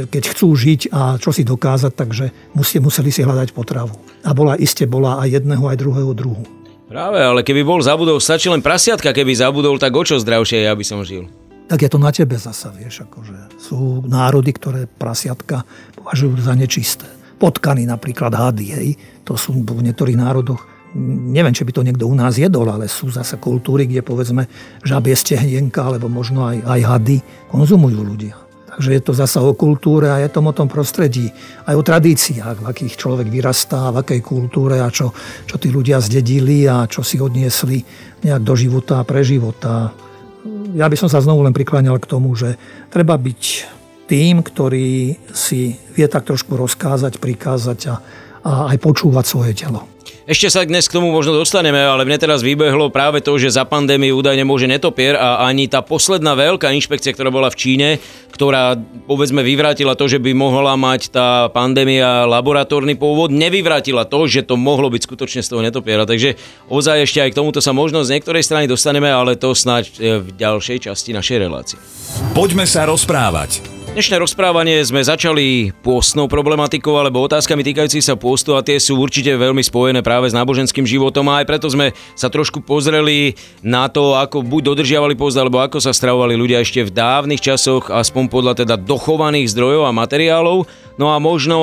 keď 0.09 0.33
chcú 0.33 0.57
žiť 0.57 0.97
a 0.97 1.21
čo 1.21 1.29
si 1.29 1.45
dokázať, 1.45 1.93
takže 1.93 2.25
museli 2.57 3.13
si 3.13 3.21
hľadať 3.21 3.53
potravu. 3.53 3.93
A 4.25 4.33
bola 4.33 4.57
iste 4.57 4.89
bola 4.89 5.21
aj 5.21 5.45
jedného, 5.45 5.61
aj 5.69 5.77
druhého 5.77 6.17
druhu. 6.17 6.66
Práve, 6.87 7.19
ale 7.19 7.43
keby 7.43 7.67
bol 7.67 7.83
zabudol, 7.83 8.23
stačí 8.23 8.47
len 8.47 8.62
prasiatka, 8.62 9.11
keby 9.11 9.35
zabudol, 9.35 9.75
tak 9.83 9.91
o 9.91 10.03
čo 10.06 10.23
zdravšie 10.23 10.71
ja 10.71 10.73
by 10.75 10.85
som 10.87 11.03
žil. 11.03 11.27
Tak 11.67 11.83
je 11.83 11.91
to 11.91 11.99
na 11.99 12.15
tebe 12.15 12.38
zasa, 12.38 12.71
vieš, 12.71 13.11
akože 13.11 13.59
sú 13.59 14.06
národy, 14.06 14.55
ktoré 14.55 14.87
prasiatka 14.87 15.67
považujú 15.99 16.38
za 16.38 16.55
nečisté. 16.55 17.11
Potkany 17.43 17.91
napríklad 17.91 18.31
hady, 18.31 18.67
hej, 18.71 18.88
to 19.27 19.35
sú 19.35 19.59
v 19.67 19.83
niektorých 19.83 20.15
národoch 20.15 20.77
neviem, 20.97 21.53
či 21.53 21.67
by 21.67 21.73
to 21.77 21.85
niekto 21.85 22.09
u 22.09 22.15
nás 22.17 22.41
jedol, 22.41 22.65
ale 22.73 22.89
sú 22.89 23.12
zase 23.12 23.37
kultúry, 23.37 23.85
kde 23.85 24.00
povedzme 24.00 24.49
žabie 24.81 25.12
stehnienka 25.12 25.85
alebo 25.85 26.09
možno 26.09 26.49
aj, 26.49 26.65
aj 26.65 26.81
hady 26.89 27.17
konzumujú 27.53 28.00
ľudia. 28.00 28.45
Takže 28.76 28.93
je 28.93 29.02
to 29.08 29.17
zasa 29.17 29.40
o 29.40 29.56
kultúre 29.56 30.12
a 30.12 30.20
je 30.20 30.29
to 30.29 30.44
o 30.44 30.53
tom 30.53 30.69
prostredí. 30.69 31.32
Aj 31.65 31.72
o 31.72 31.81
tradíciách, 31.81 32.60
v 32.60 32.69
akých 32.69 33.01
človek 33.01 33.24
vyrastá, 33.32 33.89
v 33.89 34.05
akej 34.05 34.20
kultúre 34.20 34.84
a 34.84 34.93
čo, 34.93 35.17
čo 35.48 35.56
tí 35.56 35.72
ľudia 35.72 35.96
zdedili 35.96 36.69
a 36.69 36.84
čo 36.84 37.01
si 37.01 37.17
odniesli 37.17 37.81
nejak 38.20 38.44
do 38.44 38.53
života 38.53 39.01
a 39.01 39.08
pre 39.08 39.24
života. 39.24 39.96
Ja 40.77 40.93
by 40.93 40.96
som 41.01 41.08
sa 41.08 41.24
znovu 41.24 41.41
len 41.41 41.56
prikláňal 41.56 41.96
k 41.96 42.10
tomu, 42.10 42.36
že 42.36 42.60
treba 42.93 43.17
byť 43.17 43.43
tým, 44.12 44.44
ktorý 44.44 45.17
si 45.32 45.81
vie 45.96 46.06
tak 46.06 46.29
trošku 46.29 46.53
rozkázať, 46.55 47.17
prikázať 47.17 47.81
a, 47.89 47.94
a 48.46 48.70
aj 48.70 48.79
počúvať 48.79 49.24
svoje 49.26 49.53
telo. 49.58 49.82
Ešte 50.26 50.50
sa 50.50 50.67
dnes 50.67 50.91
k 50.91 50.98
tomu 50.98 51.15
možno 51.15 51.38
dostaneme, 51.38 51.79
ale 51.79 52.03
mne 52.03 52.19
teraz 52.19 52.43
vybehlo 52.43 52.91
práve 52.91 53.22
to, 53.22 53.38
že 53.38 53.55
za 53.55 53.62
pandémiu 53.62 54.19
údajne 54.19 54.43
môže 54.43 54.67
netopier 54.67 55.15
a 55.15 55.46
ani 55.46 55.70
tá 55.70 55.86
posledná 55.86 56.34
veľká 56.34 56.74
inšpekcia, 56.74 57.15
ktorá 57.15 57.31
bola 57.31 57.46
v 57.46 57.55
Číne, 57.55 57.88
ktorá 58.34 58.74
povedzme 59.06 59.46
vyvrátila 59.46 59.94
to, 59.94 60.10
že 60.10 60.19
by 60.19 60.34
mohla 60.34 60.74
mať 60.74 61.15
tá 61.15 61.46
pandémia 61.55 62.26
laboratórny 62.26 62.98
pôvod, 62.98 63.31
nevyvrátila 63.31 64.03
to, 64.03 64.26
že 64.26 64.43
to 64.43 64.58
mohlo 64.58 64.91
byť 64.91 65.06
skutočne 65.06 65.46
z 65.46 65.50
toho 65.55 65.62
netopiera. 65.62 66.03
Takže 66.03 66.34
ozaj 66.74 67.06
ešte 67.06 67.22
aj 67.22 67.31
k 67.31 67.38
tomuto 67.38 67.62
sa 67.62 67.70
možno 67.70 68.03
z 68.03 68.19
niektorej 68.19 68.43
strany 68.43 68.67
dostaneme, 68.67 69.06
ale 69.06 69.38
to 69.38 69.55
snáď 69.55 69.94
v 70.26 70.29
ďalšej 70.34 70.91
časti 70.91 71.15
našej 71.15 71.38
relácie. 71.38 71.79
Poďme 72.34 72.67
sa 72.67 72.82
rozprávať. 72.82 73.76
Dnešné 73.96 74.20
rozprávanie 74.20 74.76
sme 74.84 75.00
začali 75.00 75.72
pôstnou 75.81 76.29
problematikou 76.29 77.00
alebo 77.00 77.24
otázkami 77.24 77.65
týkajúci 77.65 78.05
sa 78.05 78.12
pôstu 78.12 78.53
a 78.53 78.60
tie 78.60 78.76
sú 78.76 79.00
určite 79.00 79.32
veľmi 79.32 79.65
spojené 79.65 80.05
práve 80.05 80.29
s 80.29 80.36
náboženským 80.36 80.84
životom 80.84 81.24
a 81.32 81.41
aj 81.41 81.48
preto 81.48 81.65
sme 81.72 81.96
sa 82.12 82.29
trošku 82.29 82.60
pozreli 82.60 83.41
na 83.65 83.88
to, 83.88 84.12
ako 84.12 84.44
buď 84.44 84.76
dodržiavali 84.76 85.17
pôst 85.17 85.41
alebo 85.41 85.65
ako 85.65 85.81
sa 85.81 85.96
stravovali 85.96 86.36
ľudia 86.36 86.60
ešte 86.60 86.84
v 86.84 86.93
dávnych 86.93 87.41
časoch, 87.41 87.88
aspoň 87.88 88.29
podľa 88.29 88.69
teda 88.69 88.76
dochovaných 88.76 89.56
zdrojov 89.56 89.88
a 89.88 89.96
materiálov. 89.96 90.69
No 91.00 91.08
a 91.08 91.17
možno 91.17 91.56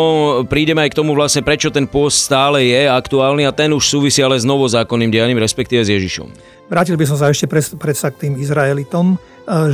prídeme 0.50 0.82
aj 0.90 0.98
k 0.98 1.06
tomu 1.06 1.14
vlastne, 1.14 1.46
prečo 1.46 1.70
ten 1.70 1.86
pôst 1.86 2.18
stále 2.18 2.66
je 2.66 2.90
aktuálny 2.90 3.46
a 3.46 3.54
ten 3.54 3.70
už 3.78 3.86
súvisí 3.86 4.26
ale 4.26 4.42
s 4.42 4.46
novozákonným 4.50 5.14
dianím, 5.14 5.38
respektíve 5.38 5.86
s 5.86 5.94
Ježišom. 5.94 6.34
Vrátil 6.66 6.98
by 6.98 7.06
som 7.06 7.18
sa 7.22 7.30
ešte 7.30 7.46
predsa 7.78 8.10
k 8.10 8.26
tým 8.26 8.42
Izraelitom 8.42 9.22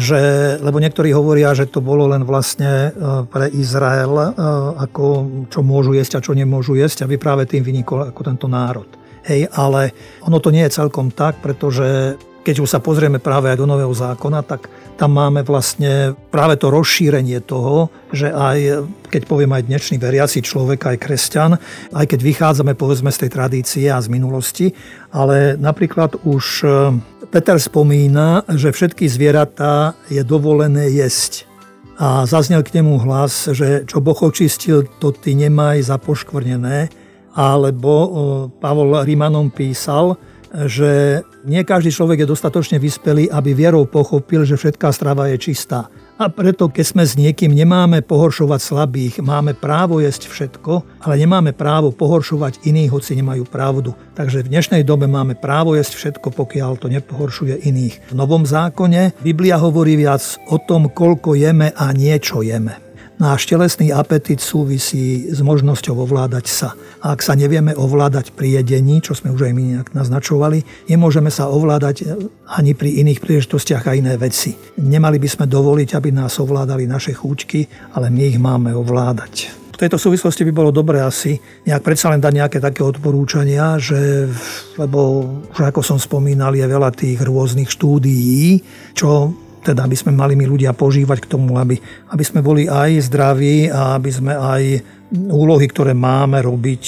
že, 0.01 0.21
lebo 0.65 0.81
niektorí 0.81 1.13
hovoria, 1.13 1.53
že 1.53 1.69
to 1.69 1.77
bolo 1.77 2.09
len 2.09 2.25
vlastne 2.25 2.89
e, 2.89 3.25
pre 3.29 3.53
Izrael, 3.53 4.09
e, 4.17 4.27
ako 4.81 5.03
čo 5.45 5.61
môžu 5.61 5.93
jesť 5.93 6.17
a 6.17 6.23
čo 6.25 6.33
nemôžu 6.33 6.73
jesť, 6.73 7.05
aby 7.05 7.21
práve 7.21 7.45
tým 7.45 7.61
vynikol 7.61 8.09
ako 8.09 8.21
tento 8.25 8.49
národ. 8.49 8.89
Hej, 9.29 9.45
ale 9.53 9.93
ono 10.25 10.41
to 10.41 10.49
nie 10.49 10.65
je 10.65 10.73
celkom 10.73 11.13
tak, 11.13 11.37
pretože 11.45 12.17
keď 12.41 12.65
už 12.65 12.71
sa 12.71 12.81
pozrieme 12.81 13.21
práve 13.21 13.51
aj 13.51 13.61
do 13.61 13.69
Nového 13.69 13.93
zákona, 13.93 14.41
tak 14.41 14.73
tam 14.97 15.13
máme 15.13 15.45
vlastne 15.45 16.17
práve 16.33 16.57
to 16.57 16.73
rozšírenie 16.73 17.37
toho, 17.45 17.93
že 18.09 18.33
aj, 18.33 18.89
keď 19.11 19.21
poviem 19.29 19.53
aj 19.53 19.69
dnešný 19.69 20.01
veriaci 20.01 20.41
človek, 20.41 20.81
aj 20.89 20.97
kresťan, 20.97 21.51
aj 21.93 22.05
keď 22.09 22.19
vychádzame 22.25 22.73
povedzme 22.73 23.13
z 23.13 23.27
tej 23.27 23.29
tradície 23.29 23.85
a 23.91 24.01
z 24.01 24.09
minulosti, 24.09 24.73
ale 25.13 25.61
napríklad 25.61 26.25
už 26.25 26.65
Peter 27.29 27.61
spomína, 27.61 28.41
že 28.49 28.73
všetky 28.73 29.05
zvieratá 29.05 29.93
je 30.09 30.25
dovolené 30.25 30.89
jesť. 30.89 31.45
A 32.01 32.25
zaznel 32.25 32.65
k 32.65 32.81
nemu 32.81 33.05
hlas, 33.05 33.53
že 33.53 33.85
čo 33.85 34.01
Boh 34.01 34.17
očistil, 34.17 34.89
to 34.97 35.13
ty 35.13 35.37
nemaj 35.37 35.85
zapoškvrnené. 35.85 36.89
Alebo 37.37 37.93
Pavol 38.57 39.05
Rimanom 39.05 39.53
písal, 39.53 40.17
že 40.49 41.21
nie 41.45 41.61
každý 41.61 41.93
človek 41.93 42.25
je 42.25 42.31
dostatočne 42.33 42.81
vyspelý, 42.81 43.29
aby 43.29 43.53
vierou 43.53 43.85
pochopil, 43.85 44.41
že 44.41 44.57
všetká 44.57 44.89
strava 44.89 45.29
je 45.29 45.37
čistá. 45.37 45.85
A 46.19 46.27
preto, 46.27 46.67
keď 46.67 46.83
sme 46.83 47.03
s 47.07 47.15
niekým, 47.15 47.55
nemáme 47.55 48.03
pohoršovať 48.03 48.59
slabých, 48.59 49.23
máme 49.23 49.55
právo 49.55 50.03
jesť 50.03 50.27
všetko, 50.27 50.99
ale 50.99 51.15
nemáme 51.15 51.55
právo 51.55 51.95
pohoršovať 51.95 52.67
iných, 52.67 52.91
hoci 52.91 53.15
nemajú 53.15 53.47
pravdu. 53.47 53.95
Takže 54.19 54.43
v 54.43 54.51
dnešnej 54.51 54.83
dobe 54.83 55.07
máme 55.07 55.39
právo 55.39 55.79
jesť 55.79 55.95
všetko, 55.95 56.35
pokiaľ 56.35 56.75
to 56.75 56.91
nepohoršuje 56.91 57.63
iných. 57.63 58.11
V 58.11 58.19
Novom 58.19 58.43
zákone 58.43 59.15
Biblia 59.23 59.63
hovorí 59.63 59.95
viac 59.95 60.19
o 60.51 60.59
tom, 60.59 60.91
koľko 60.91 61.39
jeme 61.39 61.71
a 61.71 61.87
niečo 61.95 62.43
jeme. 62.43 62.88
Náš 63.19 63.51
telesný 63.51 63.91
apetit 63.91 64.39
súvisí 64.39 65.27
s 65.27 65.43
možnosťou 65.43 66.07
ovládať 66.07 66.45
sa. 66.47 66.71
A 67.03 67.11
ak 67.11 67.19
sa 67.19 67.35
nevieme 67.35 67.75
ovládať 67.75 68.31
pri 68.31 68.63
jedení, 68.63 69.03
čo 69.03 69.11
sme 69.11 69.35
už 69.35 69.51
aj 69.51 69.53
my 69.59 69.63
nejak 69.75 69.91
naznačovali, 69.91 70.63
nemôžeme 70.87 71.27
sa 71.27 71.51
ovládať 71.51 72.15
ani 72.47 72.71
pri 72.79 73.03
iných 73.03 73.19
príležitostiach 73.19 73.91
a 73.91 73.99
iné 73.99 74.15
veci. 74.15 74.55
Nemali 74.79 75.19
by 75.19 75.27
sme 75.35 75.51
dovoliť, 75.51 75.99
aby 75.99 76.15
nás 76.15 76.39
ovládali 76.39 76.87
naše 76.87 77.11
chúčky, 77.11 77.67
ale 77.91 78.07
my 78.07 78.23
ich 78.23 78.39
máme 78.39 78.71
ovládať. 78.71 79.51
V 79.75 79.87
tejto 79.87 79.99
súvislosti 79.99 80.47
by 80.47 80.55
bolo 80.55 80.71
dobré 80.71 81.03
asi 81.03 81.35
nejak 81.67 81.83
predsa 81.83 82.15
len 82.15 82.23
dať 82.23 82.33
nejaké 82.39 82.57
také 82.63 82.87
odporúčania, 82.87 83.75
že, 83.83 84.31
lebo 84.79 85.27
už 85.51 85.59
ako 85.67 85.83
som 85.83 85.99
spomínal, 85.99 86.55
je 86.55 86.63
veľa 86.63 86.95
tých 86.95 87.19
rôznych 87.19 87.67
štúdií, 87.67 88.63
čo 88.95 89.35
teda 89.59 89.85
aby 89.85 89.95
sme 89.95 90.15
mali 90.15 90.33
my 90.39 90.45
ľudia 90.47 90.71
požívať 90.71 91.27
k 91.27 91.29
tomu, 91.35 91.59
aby, 91.59 91.75
aby 92.11 92.23
sme 92.23 92.39
boli 92.39 92.65
aj 92.65 93.11
zdraví 93.11 93.67
a 93.67 93.99
aby 93.99 94.09
sme 94.09 94.33
aj 94.33 94.63
úlohy, 95.11 95.65
ktoré 95.67 95.91
máme 95.97 96.39
robiť, 96.39 96.83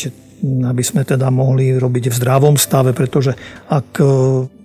aby 0.66 0.84
sme 0.86 1.06
teda 1.06 1.30
mohli 1.34 1.76
robiť 1.78 2.10
v 2.10 2.18
zdravom 2.18 2.56
stave, 2.56 2.94
pretože 2.94 3.34
ak 3.70 4.02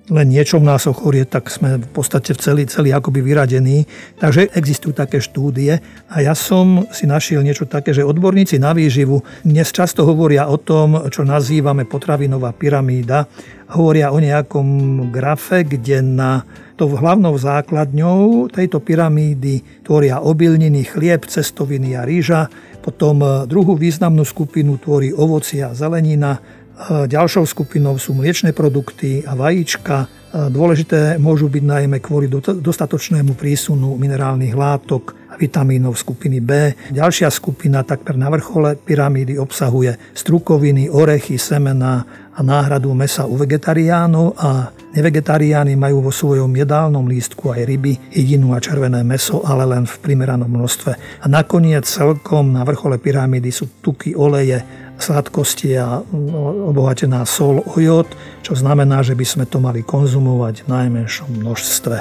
len 0.07 0.27
niečo 0.31 0.63
v 0.63 0.69
nás 0.71 0.87
ochorie, 0.87 1.27
tak 1.27 1.51
sme 1.51 1.83
v 1.83 1.91
podstate 1.91 2.39
celý, 2.39 2.71
celý 2.71 2.95
akoby 2.95 3.23
vyradení. 3.23 3.91
Takže 4.23 4.55
existujú 4.55 4.95
také 4.95 5.19
štúdie 5.19 5.83
a 6.07 6.17
ja 6.23 6.35
som 6.39 6.87
si 6.95 7.11
našiel 7.11 7.43
niečo 7.43 7.67
také, 7.67 7.91
že 7.91 8.07
odborníci 8.07 8.63
na 8.63 8.71
výživu 8.71 9.27
dnes 9.43 9.75
často 9.75 10.07
hovoria 10.07 10.47
o 10.47 10.59
tom, 10.63 11.11
čo 11.11 11.27
nazývame 11.27 11.91
potravinová 11.91 12.55
pyramída. 12.55 13.27
Hovoria 13.75 14.15
o 14.15 14.23
nejakom 14.23 15.11
grafe, 15.11 15.67
kde 15.67 15.99
na 15.99 16.47
to 16.79 16.87
hlavnou 16.87 17.35
základňou 17.35 18.47
tejto 18.53 18.79
pyramídy 18.79 19.83
tvoria 19.83 20.23
obilniny, 20.23 20.87
chlieb, 20.87 21.27
cestoviny 21.27 21.99
a 21.99 22.07
rýža. 22.07 22.47
Potom 22.79 23.19
druhú 23.51 23.75
významnú 23.75 24.23
skupinu 24.23 24.79
tvorí 24.79 25.11
ovocie 25.11 25.67
a 25.67 25.75
zelenina. 25.75 26.39
E, 26.77 27.09
ďalšou 27.09 27.49
skupinou 27.49 27.97
sú 27.97 28.13
mliečne 28.13 28.53
produkty 28.53 29.25
a 29.25 29.33
vajíčka. 29.33 30.05
E, 30.05 30.07
dôležité 30.53 31.17
môžu 31.17 31.49
byť 31.49 31.65
najmä 31.65 32.05
kvôli 32.05 32.29
dostatočnému 32.61 33.33
prísunu 33.33 33.97
minerálnych 33.97 34.53
látok 34.53 35.17
a 35.33 35.41
vitamínov 35.41 35.97
skupiny 35.97 36.45
B. 36.45 36.77
Ďalšia 36.93 37.33
skupina 37.33 37.81
takmer 37.81 38.21
na 38.21 38.29
vrchole 38.29 38.77
pyramídy 38.77 39.41
obsahuje 39.41 39.97
strukoviny, 40.13 40.93
orechy, 40.93 41.41
semena 41.41 42.05
a 42.37 42.41
náhradu 42.45 42.93
mesa 42.93 43.25
u 43.25 43.41
vegetariánov 43.41 44.37
a 44.37 44.77
Nevegetariáni 44.97 45.77
majú 45.77 46.09
vo 46.09 46.09
svojom 46.09 46.49
jedálnom 46.57 47.05
lístku 47.05 47.53
aj 47.53 47.69
ryby, 47.69 48.17
jedinú 48.17 48.57
a 48.57 48.65
červené 48.65 49.05
meso, 49.05 49.45
ale 49.45 49.69
len 49.69 49.85
v 49.85 49.93
primeranom 50.01 50.49
množstve. 50.49 51.21
A 51.21 51.27
nakoniec 51.29 51.85
celkom 51.85 52.57
na 52.57 52.65
vrchole 52.65 52.97
pyramídy 52.97 53.53
sú 53.53 53.69
tuky, 53.85 54.17
oleje, 54.17 54.65
sladkosti 54.99 55.77
a 55.77 56.01
no, 56.13 56.73
obohatená 56.73 57.25
sol, 57.29 57.63
ojod, 57.77 58.09
čo 58.41 58.57
znamená, 58.57 59.05
že 59.05 59.13
by 59.13 59.27
sme 59.27 59.45
to 59.45 59.61
mali 59.61 59.85
konzumovať 59.85 60.65
v 60.65 60.69
najmenšom 60.73 61.29
množstve. 61.43 61.97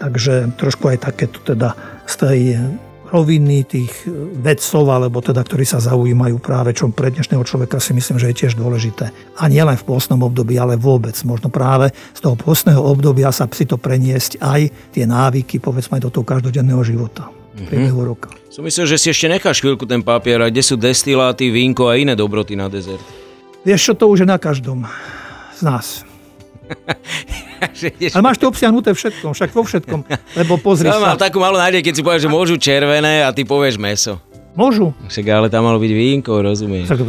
Takže 0.00 0.58
trošku 0.58 0.90
aj 0.90 1.06
takéto 1.06 1.40
teda 1.40 1.72
z 2.04 2.14
tej 2.18 2.40
roviny 3.14 3.62
tých 3.62 3.92
vedcov, 4.42 4.90
alebo 4.90 5.22
teda, 5.22 5.46
ktorí 5.46 5.62
sa 5.62 5.78
zaujímajú 5.78 6.42
práve, 6.42 6.74
čo 6.74 6.90
pre 6.90 7.14
dnešného 7.14 7.46
človeka 7.46 7.78
si 7.78 7.94
myslím, 7.94 8.18
že 8.18 8.34
je 8.34 8.38
tiež 8.42 8.58
dôležité. 8.58 9.14
A 9.38 9.46
nielen 9.46 9.78
v 9.78 9.86
pôstnom 9.86 10.18
období, 10.18 10.58
ale 10.58 10.74
vôbec. 10.74 11.14
Možno 11.22 11.46
práve 11.46 11.94
z 12.10 12.20
toho 12.20 12.34
pôstneho 12.34 12.82
obdobia 12.82 13.30
sa 13.30 13.46
si 13.54 13.70
to 13.70 13.78
preniesť 13.78 14.42
aj 14.42 14.60
tie 14.90 15.04
návyky, 15.06 15.62
povedzme, 15.62 16.02
aj 16.02 16.10
do 16.10 16.10
toho 16.10 16.26
každodenného 16.26 16.82
života. 16.82 17.43
Mm-hmm. 17.54 18.02
roka. 18.02 18.28
Som 18.50 18.66
myslel, 18.66 18.90
že 18.90 18.98
si 18.98 19.06
ešte 19.14 19.30
necháš 19.30 19.62
chvíľku 19.62 19.86
ten 19.86 20.02
papier, 20.02 20.42
a 20.42 20.50
kde 20.50 20.62
sú 20.62 20.74
destiláty, 20.74 21.54
vínko 21.54 21.86
a 21.86 21.94
iné 21.94 22.18
dobroty 22.18 22.58
na 22.58 22.66
dezert. 22.66 23.02
Vieš 23.62 23.80
čo, 23.80 23.92
to 23.94 24.10
už 24.10 24.26
je 24.26 24.28
na 24.28 24.36
každom 24.42 24.82
z 25.54 25.60
nás. 25.62 25.86
Ale 28.14 28.22
máš 28.24 28.42
to 28.42 28.50
obsiahnuté 28.50 28.92
všetkom, 28.92 29.32
však 29.32 29.50
vo 29.54 29.62
všetkom. 29.64 30.00
Lebo 30.36 30.58
pozri 30.60 30.90
sa. 30.90 31.16
takú 31.16 31.40
malú 31.40 31.56
nádej, 31.56 31.80
keď 31.80 31.94
si 31.96 32.02
povieš, 32.04 32.22
že 32.28 32.30
môžu 32.30 32.54
červené 32.60 33.24
a 33.24 33.32
ty 33.32 33.46
povieš 33.46 33.80
meso. 33.80 34.20
Môžu. 34.54 34.94
Však 35.10 35.24
ale 35.34 35.48
tam 35.50 35.66
malo 35.66 35.82
byť 35.82 35.92
vínko, 35.92 36.38
rozumieš. 36.38 36.86
Tak, 36.86 37.02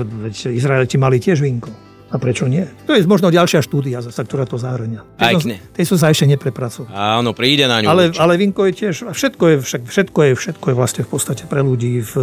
Izraeliti 0.50 0.98
mali 0.98 1.22
tiež 1.22 1.44
vínko. 1.46 1.70
A 2.14 2.22
prečo 2.22 2.46
nie? 2.46 2.62
To 2.86 2.94
je 2.94 3.02
možno 3.10 3.34
ďalšia 3.34 3.66
štúdia, 3.66 3.98
zasa, 4.00 4.22
ktorá 4.22 4.46
to 4.46 4.62
zahrania. 4.62 5.02
Aj 5.18 5.34
som, 5.42 5.50
tej 5.50 5.86
som 5.90 5.98
sa 5.98 6.14
ešte 6.14 6.30
neprepracoval. 6.30 6.94
Áno, 6.94 7.34
príde 7.34 7.66
na 7.66 7.82
ňu. 7.82 7.88
Ale, 7.90 8.04
ale 8.14 8.38
vínko 8.38 8.70
je 8.70 8.74
tiež, 8.86 9.10
všetko 9.10 9.44
je, 9.50 9.56
však, 9.66 9.82
všetko, 9.90 10.20
je, 10.22 10.32
všetko 10.38 10.66
je 10.70 10.76
vlastne 10.78 11.02
v 11.02 11.10
podstate 11.10 11.44
pre 11.50 11.66
ľudí 11.66 12.06
v, 12.06 12.14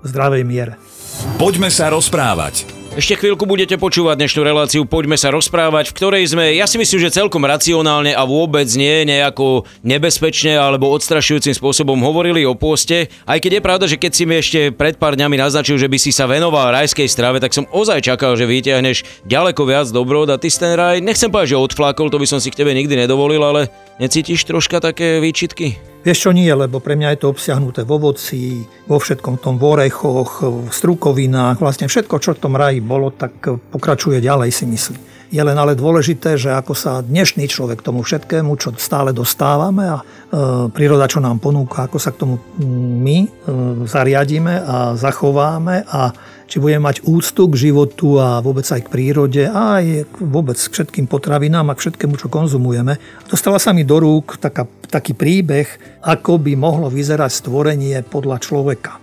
v 0.00 0.04
zdravej 0.08 0.42
miere. 0.48 0.80
Poďme 1.36 1.68
sa 1.68 1.92
rozprávať. 1.92 2.83
Ešte 2.94 3.18
chvíľku 3.18 3.42
budete 3.42 3.74
počúvať 3.74 4.22
dnešnú 4.22 4.46
reláciu 4.46 4.86
Poďme 4.86 5.18
sa 5.18 5.34
rozprávať, 5.34 5.90
v 5.90 5.96
ktorej 5.98 6.30
sme, 6.30 6.54
ja 6.54 6.62
si 6.70 6.78
myslím, 6.78 7.02
že 7.02 7.18
celkom 7.18 7.42
racionálne 7.42 8.14
a 8.14 8.22
vôbec 8.22 8.70
nie 8.78 9.02
nejako 9.02 9.66
nebezpečne 9.82 10.54
alebo 10.54 10.94
odstrašujúcim 10.94 11.58
spôsobom 11.58 11.98
hovorili 11.98 12.46
o 12.46 12.54
pôste. 12.54 13.10
Aj 13.26 13.42
keď 13.42 13.58
je 13.58 13.66
pravda, 13.66 13.84
že 13.90 13.98
keď 13.98 14.12
si 14.14 14.22
mi 14.30 14.38
ešte 14.38 14.70
pred 14.70 14.94
pár 14.94 15.18
dňami 15.18 15.34
naznačil, 15.34 15.74
že 15.74 15.90
by 15.90 15.98
si 15.98 16.14
sa 16.14 16.30
venoval 16.30 16.70
rajskej 16.70 17.10
strave, 17.10 17.42
tak 17.42 17.50
som 17.50 17.66
ozaj 17.74 17.98
čakal, 17.98 18.38
že 18.38 18.46
vyťahneš 18.46 19.26
ďaleko 19.26 19.62
viac 19.66 19.90
dobrod 19.90 20.30
a 20.30 20.38
ty 20.38 20.46
ten 20.54 20.78
raj, 20.78 21.02
nechcem 21.02 21.34
povedať, 21.34 21.58
že 21.58 21.66
odflákol, 21.66 22.14
to 22.14 22.22
by 22.22 22.30
som 22.30 22.38
si 22.38 22.54
k 22.54 22.62
tebe 22.62 22.70
nikdy 22.70 22.94
nedovolil, 22.94 23.42
ale 23.42 23.74
necítiš 23.98 24.46
troška 24.46 24.78
také 24.78 25.18
výčitky? 25.18 25.93
Vieš 26.04 26.28
čo 26.28 26.30
nie, 26.36 26.52
lebo 26.52 26.84
pre 26.84 27.00
mňa 27.00 27.16
je 27.16 27.20
to 27.24 27.32
obsiahnuté 27.32 27.88
v 27.88 27.96
ovoci, 27.96 28.60
vo 28.84 29.00
všetkom 29.00 29.40
tom 29.40 29.56
v 29.56 29.80
v 29.88 30.68
strukovinách, 30.68 31.56
vlastne 31.56 31.88
všetko, 31.88 32.20
čo 32.20 32.36
v 32.36 32.42
tom 32.44 32.60
raji 32.60 32.84
bolo, 32.84 33.08
tak 33.08 33.32
pokračuje 33.72 34.20
ďalej 34.20 34.52
si 34.52 34.68
myslím. 34.68 35.00
Je 35.32 35.40
len 35.40 35.56
ale 35.56 35.72
dôležité, 35.72 36.36
že 36.36 36.52
ako 36.52 36.76
sa 36.76 37.00
dnešný 37.00 37.48
človek 37.48 37.80
tomu 37.80 38.04
všetkému, 38.04 38.52
čo 38.60 38.76
stále 38.76 39.16
dostávame 39.16 39.88
a 39.88 39.98
e, 39.98 40.04
príroda, 40.68 41.08
čo 41.08 41.24
nám 41.24 41.40
ponúka, 41.40 41.88
ako 41.88 41.96
sa 41.96 42.12
k 42.12 42.20
tomu 42.20 42.36
my 43.00 43.18
e, 43.24 43.28
zariadíme 43.88 44.54
a 44.60 44.76
zachováme 45.00 45.88
a 45.88 46.12
či 46.44 46.60
budeme 46.60 46.86
mať 46.86 47.08
úctu 47.08 47.48
k 47.48 47.66
životu 47.66 48.20
a 48.20 48.44
vôbec 48.44 48.68
aj 48.68 48.84
k 48.84 48.92
prírode 48.92 49.42
aj 49.48 50.06
vôbec 50.20 50.60
k 50.60 50.70
všetkým 50.70 51.08
potravinám 51.08 51.72
a 51.72 51.74
k 51.74 51.82
všetkému, 51.88 52.14
čo 52.20 52.28
konzumujeme. 52.28 53.00
Dostala 53.26 53.56
sa 53.56 53.72
mi 53.72 53.82
do 53.82 53.96
rúk 53.96 54.36
taká, 54.36 54.68
taký 54.94 55.18
príbeh, 55.18 55.66
ako 56.06 56.38
by 56.38 56.54
mohlo 56.54 56.86
vyzerať 56.86 57.42
stvorenie 57.42 57.98
podľa 58.06 58.38
človeka. 58.38 59.02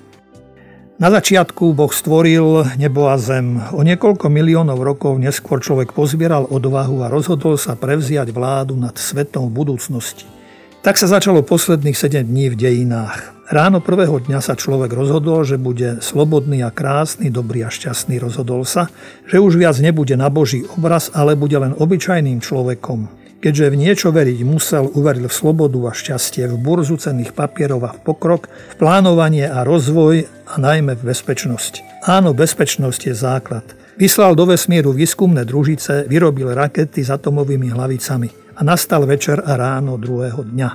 Na 1.01 1.09
začiatku 1.09 1.73
Boh 1.73 1.89
stvoril 1.89 2.77
nebo 2.77 3.09
a 3.09 3.17
zem. 3.17 3.57
O 3.73 3.81
niekoľko 3.81 4.29
miliónov 4.29 4.85
rokov 4.85 5.17
neskôr 5.17 5.57
človek 5.57 5.97
pozbieral 5.97 6.45
odvahu 6.45 7.01
a 7.01 7.09
rozhodol 7.09 7.57
sa 7.57 7.73
prevziať 7.73 8.29
vládu 8.29 8.77
nad 8.77 8.93
svetom 8.93 9.49
v 9.49 9.65
budúcnosti. 9.65 10.29
Tak 10.85 11.01
sa 11.01 11.09
začalo 11.09 11.41
posledných 11.41 11.97
7 11.97 12.21
dní 12.21 12.53
v 12.53 12.55
dejinách. 12.57 13.33
Ráno 13.49 13.81
prvého 13.81 14.21
dňa 14.21 14.45
sa 14.45 14.53
človek 14.53 14.93
rozhodol, 14.93 15.41
že 15.41 15.57
bude 15.57 15.99
slobodný 16.05 16.61
a 16.63 16.69
krásny, 16.69 17.33
dobrý 17.33 17.65
a 17.65 17.73
šťastný. 17.73 18.21
Rozhodol 18.21 18.63
sa, 18.63 18.87
že 19.25 19.41
už 19.41 19.57
viac 19.57 19.75
nebude 19.81 20.13
na 20.13 20.29
Boží 20.29 20.69
obraz, 20.77 21.09
ale 21.17 21.33
bude 21.33 21.57
len 21.57 21.73
obyčajným 21.75 22.39
človekom. 22.45 23.20
Keďže 23.41 23.73
v 23.73 23.79
niečo 23.81 24.13
veriť 24.13 24.45
musel, 24.45 24.85
uveril 24.93 25.25
v 25.25 25.33
slobodu 25.33 25.89
a 25.89 25.97
šťastie, 25.97 26.45
v 26.45 26.61
burzu 26.61 27.01
cenných 27.01 27.33
papierov 27.33 27.81
a 27.89 27.91
v 27.97 27.99
pokrok, 28.05 28.45
v 28.47 28.75
plánovanie 28.77 29.49
a 29.49 29.65
rozvoj 29.65 30.29
a 30.45 30.53
najmä 30.61 30.93
v 30.93 31.09
bezpečnosť. 31.09 32.05
Áno, 32.05 32.37
bezpečnosť 32.37 33.01
je 33.09 33.15
základ. 33.17 33.65
Vyslal 33.97 34.37
do 34.37 34.45
vesmíru 34.45 34.93
výskumné 34.93 35.41
družice, 35.41 36.05
vyrobil 36.05 36.53
rakety 36.53 37.01
s 37.01 37.09
atomovými 37.09 37.73
hlavicami. 37.73 38.29
A 38.55 38.61
nastal 38.61 39.09
večer 39.09 39.41
a 39.41 39.57
ráno 39.57 39.97
druhého 39.97 40.45
dňa. 40.45 40.69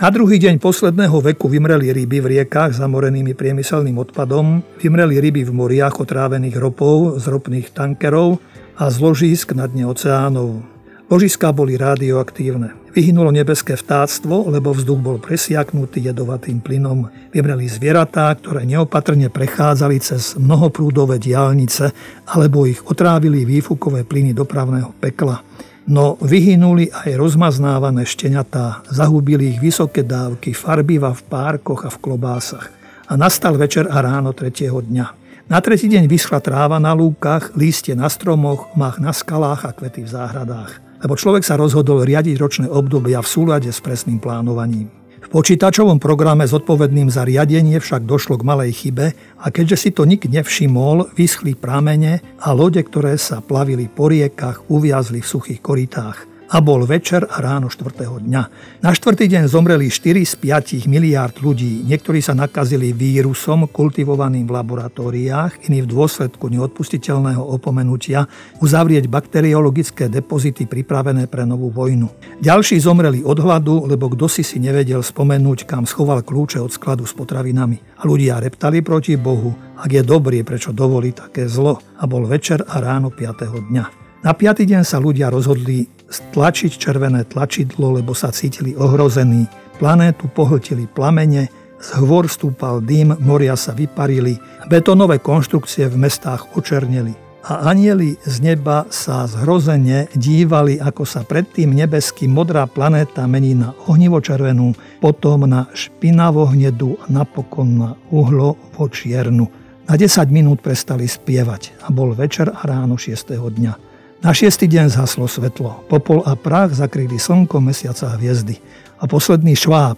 Na 0.00 0.08
druhý 0.12 0.36
deň 0.36 0.60
posledného 0.60 1.24
veku 1.24 1.48
vymreli 1.48 1.88
ryby 1.88 2.20
v 2.20 2.36
riekach 2.36 2.76
zamorenými 2.76 3.32
priemyselným 3.32 3.96
odpadom, 3.96 4.60
vymreli 4.76 5.20
ryby 5.24 5.48
v 5.48 5.52
moriach 5.56 5.96
otrávených 5.96 6.56
ropou 6.60 7.16
z 7.16 7.24
ropných 7.32 7.72
tankerov 7.72 8.40
a 8.76 8.92
zložísk 8.92 9.56
na 9.56 9.64
dne 9.68 9.88
oceánov. 9.88 10.79
Ložiská 11.10 11.50
boli 11.50 11.74
radioaktívne. 11.74 12.78
Vyhynulo 12.94 13.34
nebeské 13.34 13.74
vtáctvo, 13.74 14.46
lebo 14.46 14.70
vzduch 14.70 15.02
bol 15.02 15.18
presiaknutý 15.18 16.06
jedovatým 16.06 16.62
plynom. 16.62 17.10
Vymreli 17.34 17.66
zvieratá, 17.66 18.30
ktoré 18.38 18.62
neopatrne 18.62 19.26
prechádzali 19.26 19.98
cez 19.98 20.38
mnohoprúdové 20.38 21.18
diálnice 21.18 21.90
alebo 22.30 22.62
ich 22.62 22.78
otrávili 22.86 23.42
výfukové 23.42 24.06
plyny 24.06 24.38
dopravného 24.38 24.94
pekla. 25.02 25.42
No 25.90 26.14
vyhynuli 26.22 26.94
aj 26.94 27.18
rozmaznávané 27.18 28.06
šteniatá, 28.06 28.86
zahubili 28.86 29.50
ich 29.50 29.58
vysoké 29.58 30.06
dávky 30.06 30.54
farbiva 30.54 31.10
v 31.10 31.26
párkoch 31.26 31.86
a 31.86 31.90
v 31.90 31.98
klobásach. 32.06 32.70
A 33.10 33.18
nastal 33.18 33.58
večer 33.58 33.90
a 33.90 33.98
ráno 33.98 34.30
tretieho 34.30 34.78
dňa. 34.78 35.06
Na 35.50 35.58
tretí 35.58 35.90
deň 35.90 36.06
vyschla 36.06 36.38
tráva 36.38 36.78
na 36.78 36.94
lúkach, 36.94 37.50
lístie 37.58 37.98
na 37.98 38.06
stromoch, 38.06 38.70
mach 38.78 39.02
na 39.02 39.10
skalách 39.10 39.66
a 39.66 39.74
kvety 39.74 40.06
v 40.06 40.14
záhradách 40.14 40.89
lebo 41.00 41.16
človek 41.16 41.44
sa 41.44 41.56
rozhodol 41.56 42.04
riadiť 42.04 42.36
ročné 42.36 42.66
obdobia 42.68 43.24
v 43.24 43.28
súlade 43.28 43.68
s 43.72 43.80
presným 43.80 44.20
plánovaním. 44.20 44.88
V 45.20 45.28
počítačovom 45.28 46.00
programe 46.00 46.48
zodpovedným 46.48 47.12
za 47.12 47.28
riadenie 47.28 47.76
však 47.76 48.08
došlo 48.08 48.40
k 48.40 48.46
malej 48.46 48.72
chybe 48.72 49.12
a 49.36 49.46
keďže 49.52 49.76
si 49.76 49.90
to 49.92 50.08
nik 50.08 50.24
nevšimol, 50.24 51.12
vyschli 51.12 51.52
pramene 51.52 52.24
a 52.40 52.48
lode, 52.56 52.80
ktoré 52.80 53.20
sa 53.20 53.44
plavili 53.44 53.84
po 53.86 54.08
riekach, 54.08 54.64
uviazli 54.72 55.20
v 55.20 55.30
suchých 55.30 55.60
koritách 55.60 56.29
a 56.50 56.58
bol 56.58 56.82
večer 56.82 57.22
a 57.30 57.38
ráno 57.38 57.70
4. 57.70 57.94
dňa. 58.26 58.42
Na 58.82 58.90
štvrtý 58.90 59.30
deň 59.30 59.46
zomreli 59.46 59.86
4 59.86 60.26
z 60.26 60.34
5 60.34 60.90
miliárd 60.90 61.38
ľudí. 61.38 61.86
Niektorí 61.86 62.18
sa 62.18 62.34
nakazili 62.34 62.90
vírusom 62.90 63.70
kultivovaným 63.70 64.50
v 64.50 64.54
laboratóriách, 64.58 65.70
iní 65.70 65.86
v 65.86 65.90
dôsledku 65.94 66.50
neodpustiteľného 66.50 67.38
opomenutia 67.38 68.26
uzavrieť 68.58 69.06
bakteriologické 69.06 70.10
depozity 70.10 70.66
pripravené 70.66 71.30
pre 71.30 71.46
novú 71.46 71.70
vojnu. 71.70 72.10
Ďalší 72.42 72.82
zomreli 72.82 73.22
od 73.22 73.38
hladu, 73.38 73.86
lebo 73.86 74.10
kto 74.10 74.26
si 74.26 74.42
si 74.42 74.58
nevedel 74.58 75.06
spomenúť, 75.06 75.70
kam 75.70 75.86
schoval 75.86 76.26
kľúče 76.26 76.58
od 76.58 76.74
skladu 76.74 77.06
s 77.06 77.14
potravinami. 77.14 78.02
A 78.02 78.10
ľudia 78.10 78.42
reptali 78.42 78.82
proti 78.82 79.14
Bohu, 79.14 79.54
ak 79.78 79.90
je 79.94 80.02
dobrý, 80.02 80.42
prečo 80.42 80.74
dovolí 80.74 81.14
také 81.14 81.46
zlo. 81.46 81.78
A 82.02 82.10
bol 82.10 82.26
večer 82.26 82.66
a 82.66 82.82
ráno 82.82 83.14
5. 83.14 83.70
dňa. 83.70 83.84
Na 84.20 84.36
piatý 84.36 84.68
deň 84.68 84.84
sa 84.84 85.00
ľudia 85.00 85.32
rozhodli 85.32 85.99
stlačiť 86.10 86.76
červené 86.76 87.24
tlačidlo, 87.24 87.96
lebo 88.02 88.12
sa 88.12 88.34
cítili 88.34 88.74
ohrození. 88.74 89.46
Planétu 89.78 90.28
pohltili 90.28 90.84
plamene, 90.90 91.48
z 91.80 91.88
hvor 92.04 92.28
stúpal 92.28 92.84
dym, 92.84 93.16
moria 93.24 93.56
sa 93.56 93.72
vyparili, 93.72 94.36
betonové 94.68 95.16
konštrukcie 95.22 95.88
v 95.88 95.96
mestách 95.96 96.52
očerneli. 96.52 97.16
A 97.40 97.72
anieli 97.72 98.20
z 98.20 98.36
neba 98.44 98.84
sa 98.92 99.24
zhrozene 99.24 100.12
dívali, 100.12 100.76
ako 100.76 101.08
sa 101.08 101.24
predtým 101.24 101.72
nebeský 101.72 102.28
modrá 102.28 102.68
planéta 102.68 103.24
mení 103.24 103.56
na 103.56 103.72
ohnivo-červenú, 103.88 104.76
potom 105.00 105.48
na 105.48 105.64
špinavo-hnedu 105.72 107.00
a 107.00 107.04
napokon 107.08 107.68
na 107.80 107.90
uhlo 108.12 108.60
čiernu. 108.76 109.48
Na 109.88 109.96
10 109.96 110.28
minút 110.28 110.60
prestali 110.60 111.08
spievať 111.08 111.80
a 111.80 111.88
bol 111.88 112.12
večer 112.12 112.52
a 112.52 112.60
ráno 112.68 113.00
6. 113.00 113.40
dňa. 113.40 113.89
Na 114.20 114.36
šiestý 114.36 114.68
deň 114.68 114.92
zhaslo 114.92 115.24
svetlo. 115.24 115.80
Popol 115.88 116.20
a 116.28 116.36
prach 116.36 116.76
zakryli 116.76 117.16
slnko, 117.16 117.56
mesiaca 117.64 118.12
a 118.12 118.20
hviezdy. 118.20 118.60
A 119.00 119.08
posledný 119.08 119.56
šváb, 119.56 119.96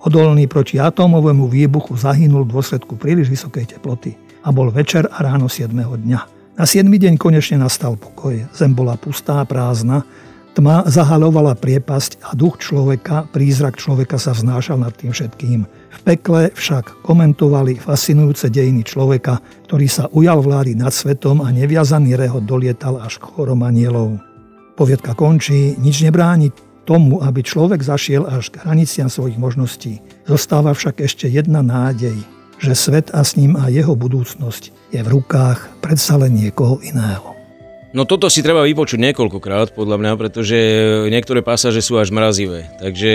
odolný 0.00 0.48
proti 0.48 0.80
atómovému 0.80 1.44
výbuchu, 1.52 1.92
zahynul 2.00 2.48
v 2.48 2.56
dôsledku 2.56 2.96
príliš 2.96 3.28
vysokej 3.28 3.76
teploty. 3.76 4.16
A 4.40 4.48
bol 4.56 4.72
večer 4.72 5.04
a 5.12 5.20
ráno 5.20 5.52
7. 5.52 5.68
dňa. 5.76 6.20
Na 6.56 6.64
7. 6.64 6.88
deň 6.88 7.20
konečne 7.20 7.60
nastal 7.60 8.00
pokoj. 8.00 8.40
Zem 8.56 8.72
bola 8.72 8.96
pustá, 8.96 9.44
prázdna, 9.44 10.00
Tma 10.58 10.90
zahalovala 10.90 11.54
priepasť 11.54 12.18
a 12.24 12.34
duch 12.34 12.58
človeka, 12.58 13.30
prízrak 13.30 13.78
človeka 13.78 14.18
sa 14.18 14.34
vznášal 14.34 14.82
nad 14.82 14.90
tým 14.90 15.14
všetkým. 15.14 15.70
V 15.88 16.00
pekle 16.04 16.52
však 16.52 17.00
komentovali 17.00 17.80
fascinujúce 17.80 18.52
dejiny 18.52 18.84
človeka, 18.84 19.40
ktorý 19.68 19.86
sa 19.88 20.04
ujal 20.12 20.44
vlády 20.44 20.76
nad 20.76 20.92
svetom 20.92 21.40
a 21.40 21.48
neviazaný 21.48 22.16
rehot 22.16 22.44
dolietal 22.44 23.00
až 23.00 23.16
k 23.16 23.28
chorom 23.32 23.64
anielov. 23.64 24.20
Poviedka 24.76 25.16
končí, 25.16 25.74
nič 25.80 26.04
nebráni 26.04 26.52
tomu, 26.88 27.20
aby 27.20 27.44
človek 27.44 27.84
zašiel 27.84 28.24
až 28.24 28.52
k 28.52 28.64
hraniciam 28.64 29.12
svojich 29.12 29.36
možností. 29.40 30.00
Zostáva 30.24 30.72
však 30.72 31.04
ešte 31.04 31.28
jedna 31.28 31.60
nádej, 31.60 32.16
že 32.58 32.72
svet 32.74 33.12
a 33.14 33.22
s 33.22 33.36
ním 33.36 33.54
a 33.54 33.70
jeho 33.70 33.94
budúcnosť 33.94 34.92
je 34.92 35.00
v 35.04 35.08
rukách 35.08 35.82
predsa 35.84 36.18
len 36.18 36.34
niekoho 36.34 36.80
iného. 36.80 37.37
No 37.96 38.04
toto 38.04 38.28
si 38.28 38.44
treba 38.44 38.68
vypočuť 38.68 39.00
niekoľkokrát, 39.00 39.72
podľa 39.72 39.96
mňa, 39.96 40.12
pretože 40.20 40.56
niektoré 41.08 41.40
pasáže 41.40 41.80
sú 41.80 41.96
až 41.96 42.12
mrazivé. 42.12 42.68
Takže 42.84 43.10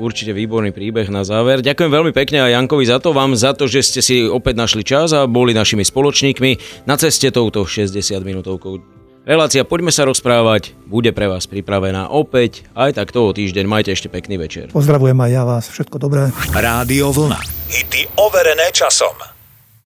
určite 0.00 0.32
výborný 0.32 0.72
príbeh 0.72 1.12
na 1.12 1.28
záver. 1.28 1.60
Ďakujem 1.60 1.92
veľmi 1.92 2.12
pekne 2.16 2.40
aj 2.40 2.56
Jankovi 2.56 2.88
za 2.88 3.04
to, 3.04 3.12
vám 3.12 3.36
za 3.36 3.52
to, 3.52 3.68
že 3.68 3.84
ste 3.84 4.00
si 4.00 4.24
opäť 4.24 4.56
našli 4.56 4.80
čas 4.80 5.12
a 5.12 5.28
boli 5.28 5.52
našimi 5.52 5.84
spoločníkmi 5.84 6.84
na 6.88 6.96
ceste 6.96 7.28
touto 7.28 7.68
60 7.68 8.00
minútovkou. 8.24 8.80
Relácia 9.24 9.64
Poďme 9.64 9.88
sa 9.88 10.04
rozprávať 10.04 10.76
bude 10.84 11.08
pre 11.16 11.28
vás 11.28 11.48
pripravená 11.48 12.12
opäť 12.12 12.64
aj 12.76 13.00
tak 13.00 13.08
toho 13.12 13.32
týždeň. 13.32 13.64
Majte 13.64 13.92
ešte 13.92 14.12
pekný 14.12 14.36
večer. 14.36 14.68
Pozdravujem 14.72 15.16
aj 15.16 15.30
ja 15.32 15.42
vás. 15.48 15.64
Všetko 15.68 15.96
dobré. 15.96 16.28
Rádio 16.52 17.08
Vlna. 17.08 17.40
Hity 17.72 18.04
overené 18.20 18.68
časom. 18.72 19.33